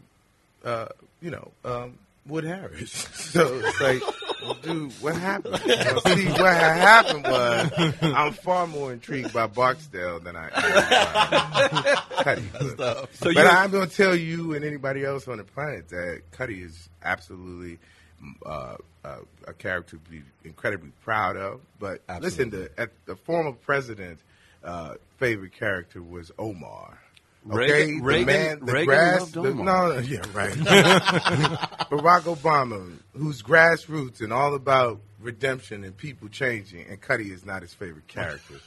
uh, 0.64 0.88
you 1.22 1.30
know, 1.30 1.50
um, 1.64 1.98
Wood 2.26 2.44
Harris. 2.44 2.92
so 2.92 3.60
it's 3.64 3.80
like, 3.80 4.02
well, 4.46 4.58
dude, 4.62 4.92
what 5.00 5.16
happened? 5.16 5.60
Well, 5.66 6.00
see, 6.16 6.26
what 6.26 6.54
happened 6.54 7.24
was 7.24 7.94
I'm 8.02 8.32
far 8.32 8.66
more 8.66 8.92
intrigued 8.92 9.32
by 9.32 9.46
Barksdale 9.46 10.20
than 10.20 10.36
I 10.36 10.46
am 10.46 11.72
by 12.14 12.22
Cutty. 12.22 12.42
But, 12.76 13.14
So 13.14 13.32
but 13.34 13.46
I'm 13.46 13.70
going 13.70 13.88
to 13.88 13.94
tell 13.94 14.14
you 14.14 14.54
and 14.54 14.64
anybody 14.64 15.04
else 15.04 15.28
on 15.28 15.38
the 15.38 15.44
planet 15.44 15.88
that 15.88 16.22
Cutty 16.32 16.62
is 16.62 16.88
absolutely 17.02 17.78
uh, 18.44 18.76
uh, 19.04 19.16
a 19.46 19.52
character 19.52 19.96
to 19.96 20.10
be 20.10 20.22
incredibly 20.44 20.90
proud 21.04 21.36
of. 21.36 21.60
But 21.78 22.02
listen, 22.20 22.50
the, 22.50 22.70
at 22.78 22.90
the 23.06 23.16
former 23.16 23.52
president's 23.52 24.22
uh, 24.64 24.94
favorite 25.18 25.52
character 25.52 26.02
was 26.02 26.32
Omar. 26.38 26.98
Okay, 27.50 27.56
Reagan- 27.56 27.98
the 27.98 28.04
Reagan- 28.04 28.26
man, 28.26 28.58
the 28.64 28.72
Reagan 28.72 28.86
grass, 28.86 29.30
the, 29.30 29.42
no, 29.54 29.98
yeah, 29.98 30.22
right. 30.32 30.52
Barack 31.90 32.22
Obama, 32.22 32.92
who's 33.16 33.42
grassroots 33.42 34.20
and 34.20 34.32
all 34.32 34.54
about 34.54 35.00
redemption 35.20 35.82
and 35.84 35.96
people 35.96 36.28
changing, 36.28 36.86
and 36.88 37.00
Cutty 37.00 37.30
is 37.32 37.44
not 37.44 37.62
his 37.62 37.74
favorite 37.74 38.06
character. 38.08 38.54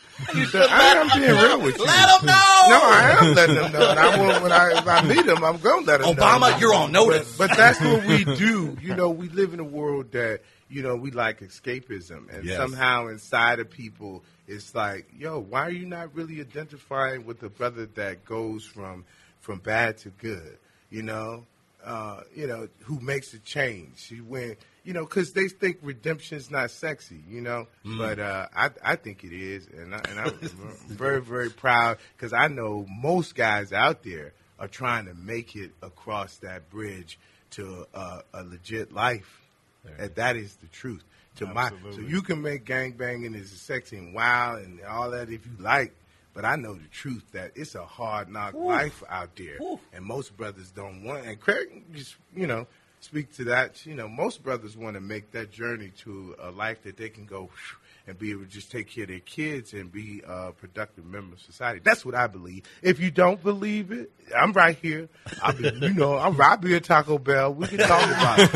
So 0.52 0.60
I 0.70 0.82
am 0.96 1.08
being 1.18 1.32
real 1.32 1.62
with 1.62 1.78
you. 1.78 1.86
Let 1.86 2.20
'em 2.20 2.26
know! 2.26 2.34
No, 2.68 2.80
I 2.84 3.18
am 3.22 3.34
letting 3.34 3.56
them 3.56 3.72
know. 3.72 3.90
And 3.90 4.00
I 4.00 4.18
will, 4.20 4.42
when 4.44 4.52
I, 4.52 4.78
if 4.78 4.86
I 4.86 5.02
meet 5.08 5.26
him, 5.26 5.42
I'm 5.46 5.58
going 5.60 5.86
to 5.86 5.92
let 5.92 6.02
him 6.02 6.08
know. 6.08 6.14
Obama, 6.22 6.60
you're 6.60 6.74
on 6.74 6.92
notice. 6.92 7.38
But, 7.38 7.50
but 7.52 7.58
that's 7.58 7.80
what 7.80 8.06
we 8.06 8.26
do. 8.26 8.76
You 8.82 8.96
know, 8.96 9.10
we 9.12 9.30
live 9.30 9.54
in 9.54 9.62
a 9.62 9.64
world 9.64 10.12
that, 10.12 10.42
you 10.70 10.82
know, 10.84 10.98
we 10.98 11.12
like 11.12 11.40
escapism. 11.40 12.28
And 12.36 12.44
Yes. 12.44 12.58
somehow 12.58 13.08
inside 13.08 13.60
of 13.60 13.70
people, 13.70 14.26
it's 14.50 14.74
like, 14.74 15.06
yo, 15.16 15.40
why 15.40 15.62
are 15.62 15.72
you 15.72 15.86
not 15.86 16.16
really 16.16 16.42
identifying 16.42 17.24
with 17.24 17.40
the 17.40 17.50
brother 17.50 17.86
that 17.86 18.26
goes 18.26 18.66
from 18.66 19.06
from 19.42 19.60
bad 19.60 19.98
to 20.00 20.10
good? 20.10 20.58
You 20.90 21.04
know, 21.04 21.46
uh, 21.86 22.22
you 22.36 22.48
know, 22.48 22.68
who 22.84 23.00
makes 23.00 23.34
a 23.36 23.40
change? 23.40 24.08
He 24.08 24.22
went, 24.22 24.58
you 24.84 24.94
know, 24.94 25.06
because 25.06 25.34
they 25.34 25.50
think 25.50 25.78
redemption's 25.84 26.50
not 26.50 26.72
sexy, 26.72 27.24
you 27.30 27.42
know. 27.42 27.68
But 27.98 28.20
uh, 28.20 28.48
I 28.56 28.72
I 28.84 28.96
think 28.96 29.24
it 29.24 29.34
is, 29.34 29.68
and 29.68 29.94
I, 29.94 30.02
and 30.10 30.20
I'm 30.20 30.34
very 30.88 31.22
very 31.22 31.52
proud 31.52 32.00
because 32.18 32.34
I 32.34 32.48
know 32.48 32.88
most 32.90 33.36
guys 33.36 33.72
out 33.72 34.02
there 34.02 34.34
are 34.58 34.68
trying 34.68 35.06
to 35.06 35.14
make 35.14 35.56
it 35.56 35.72
across 35.84 36.38
that 36.38 36.72
bridge 36.72 37.20
to 37.52 37.86
a 37.94 38.44
legit 38.44 38.92
life. 38.92 39.42
And 39.98 40.14
that 40.16 40.36
is 40.36 40.56
the 40.58 40.68
truth. 40.68 41.04
To 41.36 41.46
my, 41.46 41.70
so 41.92 42.02
you 42.02 42.22
can 42.22 42.42
make 42.42 42.66
gang 42.66 42.92
banging 42.94 43.34
is 43.34 43.50
sexy 43.50 43.98
and 43.98 44.14
wild 44.14 44.64
and 44.66 44.82
all 44.82 45.12
that 45.12 45.30
if 45.30 45.46
you 45.46 45.54
like, 45.64 45.94
but 46.34 46.44
I 46.44 46.58
know 46.58 46.74
the 46.74 46.88
truth 46.92 47.24
that 47.32 47.52
it's 47.56 47.76
a 47.76 47.86
hard 47.86 48.30
knock 48.30 48.56
life 48.56 49.04
out 49.10 49.36
there, 49.38 49.58
and 49.94 50.04
most 50.04 50.36
brothers 50.36 50.70
don't 50.72 51.04
want. 51.04 51.26
And 51.26 51.40
Craig, 51.40 51.84
just 51.94 52.16
you 52.36 52.46
know, 52.46 52.68
speak 53.00 53.32
to 53.38 53.46
that. 53.46 53.86
You 53.86 53.96
know, 53.96 54.10
most 54.10 54.44
brothers 54.44 54.76
want 54.76 54.96
to 54.96 55.02
make 55.02 55.32
that 55.32 55.50
journey 55.52 55.92
to 56.00 56.36
a 56.40 56.52
life 56.52 56.84
that 56.84 56.98
they 56.98 57.08
can 57.10 57.26
go 57.26 57.48
"Phew," 57.48 57.78
and 58.10 58.18
be 58.18 58.32
able 58.32 58.42
to 58.42 58.48
just 58.50 58.72
take 58.72 58.90
care 58.90 59.04
of 59.04 59.10
their 59.10 59.20
kids 59.20 59.74
and 59.74 59.92
be 59.92 60.22
a 60.28 60.52
productive 60.52 61.06
member 61.06 61.36
of 61.36 61.42
society. 61.42 61.80
That's 61.84 62.04
what 62.04 62.16
I 62.16 62.26
believe. 62.28 62.64
If 62.82 63.00
you 63.00 63.12
don't 63.12 63.42
believe 63.42 63.92
it, 63.92 64.12
I'm 64.36 64.52
right 64.52 64.76
here. 64.82 65.10
I'll 65.44 65.54
be, 65.54 65.70
you 65.80 65.94
know, 65.94 66.18
I'm 66.18 66.36
right 66.36 66.62
here 66.64 66.78
at 66.78 66.84
Taco 66.86 67.18
Bell. 67.20 67.54
We 67.54 67.68
can 67.68 67.78
talk 67.80 68.04
about 68.10 68.40
it 68.40 68.52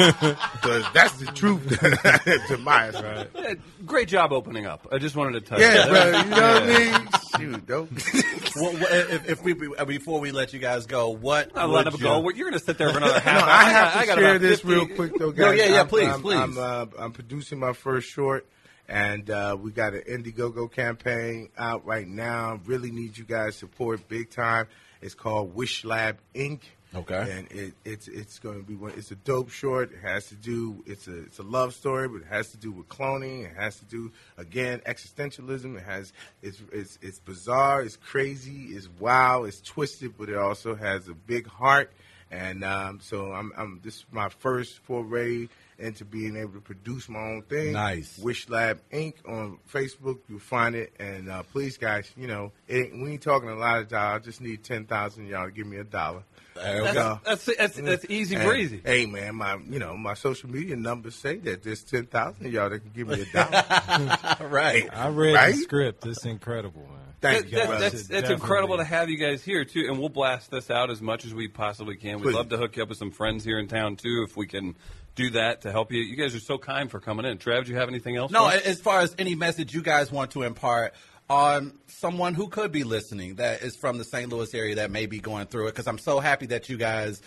because 0.54 0.86
that's 0.94 1.14
the 1.20 1.28
truth 1.28 1.68
to 2.48 2.58
my 2.58 2.90
right. 2.90 3.28
Eh, 3.36 3.56
Great 3.86 4.08
job 4.08 4.32
opening 4.34 4.66
up. 4.66 4.88
I 4.92 4.98
just 4.98 5.16
wanted 5.16 5.34
to 5.34 5.42
tell 5.42 5.60
Yeah, 5.60 5.86
you. 5.86 5.92
bro. 5.92 6.06
You 6.06 6.30
know 6.30 6.54
what 6.54 6.64
I 6.64 7.48
mean? 7.48 7.54
Shoot, 7.54 7.68
don't. 7.68 8.04
Well, 8.56 8.72
well, 8.74 8.86
if, 9.10 9.28
if 9.28 9.44
we 9.44 9.56
uh, 9.80 9.84
before 9.86 10.20
we 10.20 10.32
let 10.32 10.54
you 10.54 10.60
guys 10.60 10.86
go, 10.86 11.10
what 11.10 11.58
I 11.58 11.66
would 11.66 11.74
let 11.74 11.88
him 11.88 11.94
you- 11.94 12.00
go. 12.04 12.22
You're 12.30 12.52
going 12.52 12.60
to 12.60 12.64
sit 12.64 12.78
there 12.78 12.92
for 12.92 12.98
another 13.00 13.20
half 13.20 13.42
No, 13.42 13.48
hour. 13.48 13.50
I 13.50 13.64
have 13.72 13.94
got- 13.94 14.02
to 14.02 14.08
got 14.08 14.18
share 14.20 14.38
this 14.40 14.60
50 14.62 14.68
real 14.76 14.88
quick 14.90 15.12
though, 15.18 15.26
No, 15.32 15.32
guys. 15.32 15.58
yeah, 15.58 15.70
yeah, 15.70 15.78
I'm- 15.78 15.88
please, 15.88 16.08
I'm, 16.08 16.22
please. 16.22 16.36
I'm, 16.38 16.58
uh, 16.60 16.86
I'm 17.00 17.12
producing 17.14 17.58
my 17.60 17.74
first 17.74 18.08
short, 18.10 18.46
and 18.88 19.30
uh, 19.30 19.58
we 19.60 19.72
got 19.72 19.94
an 19.94 20.04
Indiegogo 20.10 20.72
campaign 20.72 21.50
out 21.58 21.86
right 21.86 22.08
now. 22.08 22.60
Really 22.66 22.92
need 22.92 23.18
you 23.18 23.24
guys 23.24 23.56
support 23.56 24.08
big 24.08 24.30
time. 24.30 24.68
It's 25.02 25.16
called 25.16 25.56
Wish 25.56 25.84
Lab 25.84 26.18
Inc. 26.34 26.62
Okay. 26.96 27.28
and 27.38 27.52
it, 27.52 27.74
it's 27.84 28.08
it's 28.08 28.38
going 28.38 28.60
to 28.60 28.64
be 28.64 28.76
one. 28.76 28.94
It's 28.96 29.10
a 29.10 29.16
dope 29.16 29.50
short. 29.50 29.92
It 29.92 30.00
has 30.04 30.28
to 30.28 30.36
do. 30.36 30.84
It's 30.86 31.08
a 31.08 31.24
it's 31.24 31.40
a 31.40 31.44
love 31.44 31.74
story, 31.74 32.08
but 32.08 32.18
it 32.18 32.28
has 32.30 32.52
to 32.52 32.58
do 32.58 32.72
with 32.72 32.88
cloning. 32.88 33.46
It 33.46 33.58
has 33.58 33.78
to 33.80 33.86
do 33.86 34.12
again 34.38 34.80
existentialism. 34.86 35.76
It 35.78 35.84
has 35.84 36.14
it's 36.44 36.62
it's 36.72 37.00
it's 37.02 37.20
bizarre. 37.20 37.82
It's 37.82 37.96
crazy. 37.96 38.76
It's 38.76 38.88
wild. 39.00 39.48
It's 39.48 39.62
twisted, 39.62 40.18
but 40.20 40.30
it 40.30 40.38
also 40.38 40.76
has 40.76 41.08
a 41.08 41.16
big 41.16 41.48
heart. 41.48 41.92
And 42.34 42.64
um, 42.64 43.00
so 43.00 43.32
I'm, 43.32 43.52
I'm 43.56 43.80
this 43.84 43.98
is 43.98 44.06
my 44.12 44.28
first 44.30 44.80
foray 44.80 45.48
into 45.78 46.04
being 46.04 46.36
able 46.36 46.54
to 46.54 46.62
produce 46.62 47.08
my 47.08 47.20
own 47.20 47.44
thing. 47.44 47.74
Nice. 47.74 48.18
Wish 48.18 48.50
Lab 48.50 48.80
Inc. 48.92 49.14
on 49.28 49.60
Facebook. 49.72 50.20
You'll 50.28 50.40
find 50.40 50.74
it. 50.76 50.94
And 51.00 51.30
uh, 51.30 51.44
please, 51.44 51.78
guys, 51.78 52.12
you 52.18 52.26
know, 52.26 52.52
it 52.68 52.76
ain't, 52.92 53.04
we 53.04 53.12
ain't 53.12 53.22
talking 53.22 53.50
a 53.50 53.56
lot 53.56 53.80
of 53.80 53.88
dollars. 53.90 54.22
I 54.22 54.26
just 54.26 54.42
need 54.42 54.64
ten 54.64 54.86
thousand 54.86 55.28
y'all 55.28 55.46
to 55.46 55.52
give 55.52 55.68
me 55.68 55.78
a 55.78 55.84
dollar. 55.84 56.24
There 56.56 56.78
we 56.78 56.82
That's, 56.86 56.94
go. 56.96 57.20
that's, 57.26 57.46
that's, 57.58 57.76
that's 57.78 58.06
easy 58.10 58.36
And, 58.36 58.48
breezy. 58.48 58.82
Hey 58.84 59.06
man, 59.06 59.36
my 59.36 59.58
you 59.70 59.78
know 59.80 59.96
my 59.96 60.14
social 60.16 60.50
media 60.50 60.76
numbers 60.76 61.16
say 61.16 61.38
that 61.38 61.62
there's 61.64 61.84
ten 61.84 62.06
thousand 62.08 62.52
y'all 62.52 62.70
that 62.70 62.80
can 62.80 62.92
give 62.92 63.08
me 63.08 63.22
a 63.22 63.26
dollar. 63.26 64.48
right. 64.50 64.88
I 64.92 65.08
read 65.10 65.34
Right? 65.36 65.56
the 65.56 65.62
script. 65.62 66.06
It's 66.08 66.26
incredible, 66.26 66.82
man. 66.82 67.00
Thank 67.24 67.46
That- 67.46 67.52
you, 67.52 67.58
that- 67.58 67.80
that's 67.80 67.94
that's 67.94 68.08
definitely- 68.08 68.34
incredible 68.36 68.78
to 68.78 68.84
have 68.84 69.10
you 69.10 69.18
guys 69.18 69.44
here 69.44 69.64
too, 69.66 69.86
and 69.90 69.98
we'll 69.98 70.10
blast 70.10 70.52
this 70.52 70.70
out 70.70 70.92
as 70.92 71.02
much 71.02 71.26
as 71.26 71.34
we 71.34 71.48
possibly 71.48 71.96
can. 71.96 72.18
We'd 72.18 72.24
Please. 72.24 72.36
love 72.36 72.50
to 72.50 72.58
hook 72.58 72.76
you 72.78 72.84
up 72.84 72.90
with 72.90 72.98
some 72.98 73.12
friends 73.12 73.44
here 73.46 73.58
in 73.60 73.68
town 73.68 73.96
too, 73.96 74.26
if 74.28 74.36
we 74.38 74.46
can 74.46 74.76
do 75.16 75.30
that 75.32 75.62
to 75.62 75.72
help 75.72 75.92
you. 75.92 76.02
You 76.02 76.16
guys 76.18 76.36
are 76.36 76.40
so 76.40 76.58
kind 76.58 76.92
for 76.92 77.00
coming 77.00 77.26
in. 77.26 77.38
Trav, 77.38 77.66
do 77.66 77.72
you 77.72 77.78
have 77.78 77.88
anything 77.88 78.18
else? 78.18 78.32
No, 78.32 78.50
for 78.50 78.56
us? 78.58 78.62
as 78.64 78.82
far 78.82 79.00
as 79.00 79.16
any 79.18 79.36
message 79.36 79.74
you 79.74 79.82
guys 79.82 80.12
want 80.12 80.32
to 80.32 80.44
impart 80.44 80.94
on 81.30 81.72
someone 81.88 82.34
who 82.34 82.50
could 82.50 82.72
be 82.74 82.84
listening 82.84 83.36
that 83.36 83.62
is 83.62 83.76
from 83.78 83.98
the 83.98 84.04
St. 84.04 84.30
Louis 84.30 84.54
area 84.54 84.76
that 84.76 84.92
may 84.92 85.06
be 85.06 85.20
going 85.20 85.48
through 85.48 85.68
it, 85.68 85.72
because 85.72 85.88
I'm 85.88 85.98
so 86.00 86.20
happy 86.20 86.48
that 86.48 86.68
you 86.68 86.76
guys 86.78 87.22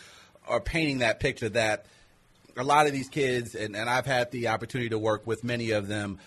are 0.46 0.60
painting 0.60 0.98
that 0.98 1.20
picture 1.20 1.48
that 1.48 1.86
a 2.58 2.62
lot 2.64 2.86
of 2.86 2.92
these 2.92 3.08
kids, 3.08 3.54
and, 3.54 3.74
and 3.76 3.88
I've 3.88 4.06
had 4.06 4.30
the 4.30 4.48
opportunity 4.48 4.90
to 4.90 4.98
work 4.98 5.26
with 5.26 5.42
many 5.44 5.70
of 5.72 5.88
them, 5.88 6.18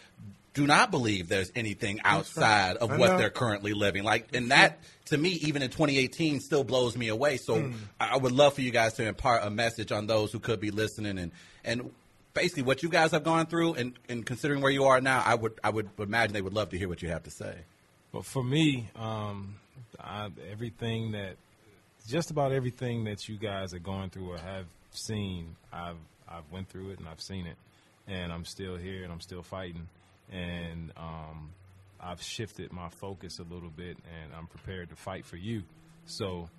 do 0.60 0.68
not 0.68 0.92
believe 0.92 1.30
there's 1.30 1.52
anything 1.56 2.02
outside 2.04 2.78
of 2.78 2.92
I 2.92 2.98
what 2.98 3.12
know. 3.12 3.18
they're 3.18 3.30
currently 3.30 3.74
living. 3.74 4.04
Like, 4.04 4.36
and 4.36 4.52
that 4.52 4.80
to 5.06 5.18
me, 5.18 5.30
even 5.30 5.62
in 5.62 5.70
2018, 5.70 6.40
still 6.40 6.64
blows 6.64 6.98
me 6.98 7.08
away. 7.08 7.38
So. 7.38 7.72
I 8.00 8.10
I 8.12 8.18
would 8.18 8.32
love 8.32 8.56
for 8.56 8.62
you 8.62 8.72
guys 8.72 8.94
to 8.94 9.06
impart 9.06 9.44
a 9.44 9.50
message 9.50 9.92
on 9.92 10.08
those 10.08 10.32
who 10.32 10.40
could 10.40 10.60
be 10.60 10.72
listening 10.72 11.20
and 11.20 11.32
and 11.64 11.92
basically 12.34 12.64
what 12.64 12.82
you 12.84 12.90
guys 12.90 13.12
have 13.12 13.24
gone 13.24 13.46
through 13.46 13.74
and, 13.74 13.94
and 14.08 14.26
considering 14.26 14.62
where 14.62 14.72
you 14.72 14.86
are 14.86 15.02
now. 15.02 15.22
I 15.26 15.36
would 15.36 15.60
I 15.64 15.70
would 15.70 15.90
imagine 16.00 16.34
they 16.34 16.42
would 16.42 16.54
love 16.54 16.70
to 16.70 16.78
hear 16.78 16.88
what 16.88 17.02
you 17.02 17.10
have 17.10 17.24
to 17.24 17.32
say. 17.32 17.56
But 18.12 18.26
for 18.26 18.44
me, 18.44 18.90
um, 18.96 19.56
I, 20.00 20.30
everything 20.52 21.12
that, 21.12 21.36
just 22.08 22.32
about 22.32 22.52
everything 22.52 23.04
that 23.04 23.30
you 23.30 23.38
guys 23.38 23.74
are 23.74 23.80
going 23.80 24.10
through 24.10 24.32
or 24.32 24.38
have 24.38 24.66
seen, 24.92 25.56
I've 25.72 25.98
I've 26.28 26.50
went 26.52 26.70
through 26.70 26.92
it 26.92 27.00
and 27.00 27.08
I've 27.08 27.22
seen 27.22 27.46
it, 27.46 27.58
and 28.08 28.32
I'm 28.32 28.46
still 28.46 28.78
here 28.78 29.04
and 29.04 29.12
I'm 29.12 29.22
still 29.22 29.44
fighting, 29.44 29.88
and 30.32 30.92
um, 30.98 31.52
I've 32.00 32.22
shifted 32.22 32.72
my 32.72 32.90
focus 32.90 33.40
a 33.40 33.44
little 33.44 33.70
bit, 33.70 33.98
and 33.98 34.34
I'm 34.38 34.48
prepared 34.48 34.90
to 34.90 34.96
fight 34.96 35.26
for 35.26 35.38
you. 35.38 35.64
So, 36.06 36.50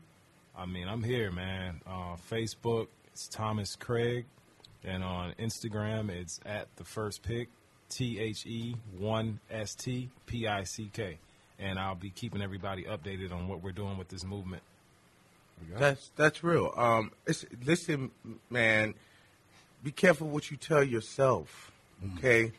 I 0.57 0.67
mean, 0.67 0.89
I'm 0.89 1.03
here, 1.03 1.31
man. 1.31 1.81
Uh, 1.87 2.17
Facebook, 2.31 2.89
it's 3.07 3.29
Thomas 3.29 3.77
Craig, 3.77 4.27
and 4.85 5.03
on 5.03 5.35
Instagram, 5.39 6.11
it's 6.11 6.41
at 6.45 6.69
the 6.77 6.85
first 6.85 7.23
pick, 7.23 7.49
T 7.89 8.19
H 8.21 8.47
E 8.47 8.77
one 8.99 9.41
S 9.51 9.75
T 9.75 10.11
P 10.27 10.47
I 10.47 10.65
C 10.65 10.91
K, 10.93 11.19
and 11.59 11.79
I'll 11.79 11.95
be 11.95 12.11
keeping 12.11 12.43
everybody 12.43 12.85
updated 12.85 13.33
on 13.33 13.49
what 13.49 13.63
we're 13.63 13.73
doing 13.73 13.99
with 13.99 14.09
this 14.09 14.25
movement. 14.25 14.63
That's 15.77 16.11
that's 16.17 16.43
real. 16.43 16.73
Um, 16.77 17.11
it's, 17.27 17.45
listen, 17.67 18.11
man, 18.49 18.95
be 19.83 19.93
careful 19.93 20.29
what 20.29 20.51
you 20.51 20.57
tell 20.57 20.83
yourself, 20.83 21.71
okay? 22.17 22.53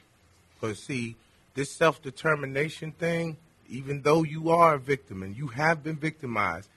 Because 0.62 0.80
see, 0.80 1.16
this 1.56 1.72
self 1.72 2.02
determination 2.02 2.92
thing, 2.92 3.38
even 3.68 4.04
though 4.04 4.24
you 4.24 4.52
are 4.52 4.76
a 4.76 4.80
victim 4.80 5.24
and 5.24 5.36
you 5.36 5.48
have 5.48 5.84
been 5.84 5.96
victimized, 5.96 6.70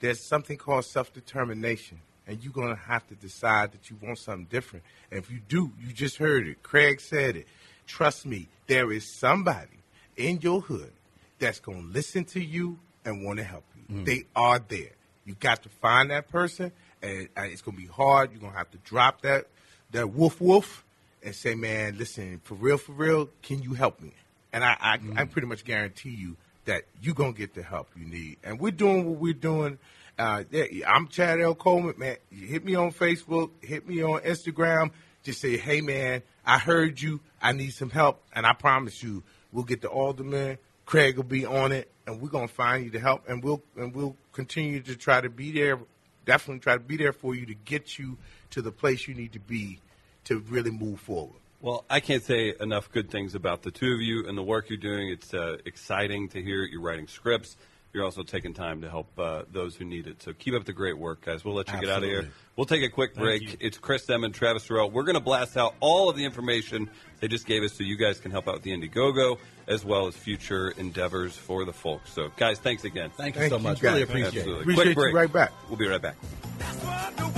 there's 0.00 0.20
something 0.20 0.56
called 0.56 0.84
self 0.84 1.12
determination, 1.12 2.00
and 2.26 2.42
you're 2.42 2.52
gonna 2.52 2.76
have 2.76 3.06
to 3.08 3.14
decide 3.14 3.72
that 3.72 3.90
you 3.90 3.96
want 4.00 4.18
something 4.18 4.46
different. 4.46 4.84
And 5.10 5.18
if 5.18 5.30
you 5.30 5.40
do, 5.48 5.72
you 5.80 5.92
just 5.92 6.18
heard 6.18 6.46
it. 6.46 6.62
Craig 6.62 7.00
said 7.00 7.36
it. 7.36 7.46
Trust 7.86 8.26
me, 8.26 8.48
there 8.68 8.92
is 8.92 9.04
somebody 9.04 9.80
in 10.16 10.40
your 10.40 10.60
hood 10.60 10.92
that's 11.40 11.58
gonna 11.58 11.80
listen 11.80 12.24
to 12.26 12.40
you 12.40 12.78
and 13.04 13.24
want 13.24 13.38
to 13.38 13.44
help 13.44 13.64
you. 13.76 13.96
Mm. 13.96 14.04
They 14.04 14.24
are 14.36 14.60
there. 14.60 14.92
You 15.24 15.34
got 15.34 15.64
to 15.64 15.68
find 15.68 16.10
that 16.10 16.28
person, 16.28 16.70
and 17.02 17.28
it's 17.36 17.62
gonna 17.62 17.76
be 17.76 17.86
hard. 17.86 18.30
You're 18.30 18.40
gonna 18.40 18.56
have 18.56 18.70
to 18.70 18.78
drop 18.78 19.22
that 19.22 19.48
that 19.90 20.10
woof 20.10 20.40
woof 20.40 20.84
and 21.22 21.34
say, 21.34 21.54
"Man, 21.54 21.98
listen, 21.98 22.40
for 22.44 22.54
real, 22.54 22.78
for 22.78 22.92
real, 22.92 23.28
can 23.42 23.62
you 23.62 23.74
help 23.74 24.00
me?" 24.00 24.12
And 24.52 24.62
I, 24.64 24.76
I, 24.80 24.98
I 25.16 25.24
pretty 25.24 25.48
much 25.48 25.64
guarantee 25.64 26.10
you 26.10 26.36
that 26.64 26.84
you're 27.00 27.14
gonna 27.14 27.32
get 27.32 27.54
the 27.54 27.62
help 27.62 27.88
you 27.96 28.04
need. 28.04 28.38
And 28.44 28.60
we're 28.60 28.72
doing 28.72 29.06
what 29.06 29.18
we're 29.18 29.32
doing. 29.32 29.78
Uh, 30.18 30.44
yeah, 30.50 30.64
I'm 30.86 31.08
Chad 31.08 31.40
L. 31.40 31.54
Coleman, 31.54 31.94
man. 31.96 32.16
You 32.30 32.46
hit 32.46 32.64
me 32.64 32.74
on 32.74 32.92
Facebook, 32.92 33.50
hit 33.60 33.88
me 33.88 34.02
on 34.02 34.20
Instagram. 34.20 34.90
Just 35.22 35.40
say, 35.40 35.56
"Hey, 35.56 35.80
man, 35.80 36.22
I 36.44 36.58
heard 36.58 37.00
you. 37.00 37.20
I 37.40 37.52
need 37.52 37.70
some 37.70 37.90
help," 37.90 38.22
and 38.34 38.46
I 38.46 38.52
promise 38.52 39.02
you, 39.02 39.22
we'll 39.52 39.64
get 39.64 39.80
the 39.80 39.88
alderman. 39.88 40.58
Craig 40.84 41.16
will 41.16 41.24
be 41.24 41.46
on 41.46 41.72
it, 41.72 41.90
and 42.06 42.20
we're 42.20 42.28
gonna 42.28 42.48
find 42.48 42.84
you 42.84 42.90
the 42.90 42.98
help, 43.00 43.28
and 43.28 43.42
we'll 43.42 43.62
and 43.76 43.94
we'll 43.94 44.16
continue 44.32 44.80
to 44.80 44.96
try 44.96 45.20
to 45.20 45.30
be 45.30 45.52
there. 45.52 45.78
Definitely 46.24 46.60
try 46.60 46.74
to 46.74 46.80
be 46.80 46.96
there 46.96 47.12
for 47.12 47.34
you 47.34 47.46
to 47.46 47.54
get 47.54 47.98
you 47.98 48.18
to 48.50 48.62
the 48.62 48.70
place 48.70 49.08
you 49.08 49.14
need 49.14 49.32
to 49.32 49.40
be 49.40 49.80
to 50.24 50.38
really 50.38 50.70
move 50.70 51.00
forward. 51.00 51.36
Well, 51.60 51.84
I 51.88 52.00
can't 52.00 52.24
say 52.24 52.54
enough 52.58 52.90
good 52.90 53.10
things 53.10 53.36
about 53.36 53.62
the 53.62 53.70
two 53.70 53.92
of 53.92 54.00
you 54.00 54.26
and 54.26 54.36
the 54.36 54.42
work 54.42 54.68
you're 54.68 54.78
doing. 54.78 55.08
It's 55.10 55.32
uh, 55.32 55.58
exciting 55.64 56.28
to 56.30 56.42
hear 56.42 56.64
you're 56.64 56.80
writing 56.80 57.06
scripts. 57.06 57.56
You're 57.92 58.04
also 58.04 58.22
taking 58.22 58.54
time 58.54 58.80
to 58.80 58.88
help 58.88 59.16
uh, 59.18 59.42
those 59.52 59.76
who 59.76 59.84
need 59.84 60.06
it. 60.06 60.22
So 60.22 60.32
keep 60.32 60.54
up 60.54 60.64
the 60.64 60.72
great 60.72 60.96
work, 60.96 61.24
guys. 61.24 61.44
We'll 61.44 61.54
let 61.54 61.70
you 61.70 61.78
get 61.78 61.90
out 61.90 62.02
of 62.02 62.08
here. 62.08 62.30
We'll 62.56 62.66
take 62.66 62.82
a 62.82 62.88
quick 62.88 63.14
break. 63.14 63.42
you. 63.42 63.56
It's 63.60 63.76
Chris 63.76 64.06
Dem 64.06 64.24
and 64.24 64.34
Travis 64.34 64.66
Terrell. 64.66 64.90
We're 64.90 65.04
going 65.04 65.14
to 65.14 65.20
blast 65.20 65.58
out 65.58 65.74
all 65.80 66.08
of 66.08 66.16
the 66.16 66.24
information 66.24 66.88
they 67.20 67.28
just 67.28 67.46
gave 67.46 67.62
us 67.62 67.74
so 67.74 67.84
you 67.84 67.98
guys 67.98 68.18
can 68.18 68.30
help 68.30 68.48
out 68.48 68.54
with 68.54 68.62
the 68.62 68.70
Indiegogo 68.72 69.36
as 69.68 69.84
well 69.84 70.06
as 70.06 70.16
future 70.16 70.70
endeavors 70.70 71.36
for 71.36 71.66
the 71.66 71.72
folks. 71.72 72.12
So, 72.12 72.32
guys, 72.36 72.58
thanks 72.58 72.84
again. 72.84 73.10
Thank 73.10 73.36
you 73.36 73.48
so 73.48 73.58
you, 73.58 73.62
much. 73.62 73.80
guys. 73.80 73.92
Really 73.92 74.02
appreciate 74.02 74.38
Absolutely. 74.38 74.52
it. 74.52 74.62
Appreciate 74.62 74.84
quick 74.84 74.96
you 74.96 75.12
break. 75.12 75.14
right 75.14 75.32
back. 75.32 75.52
We'll 75.68 75.78
be 75.78 75.86
right 75.86 76.02
back. 76.02 77.32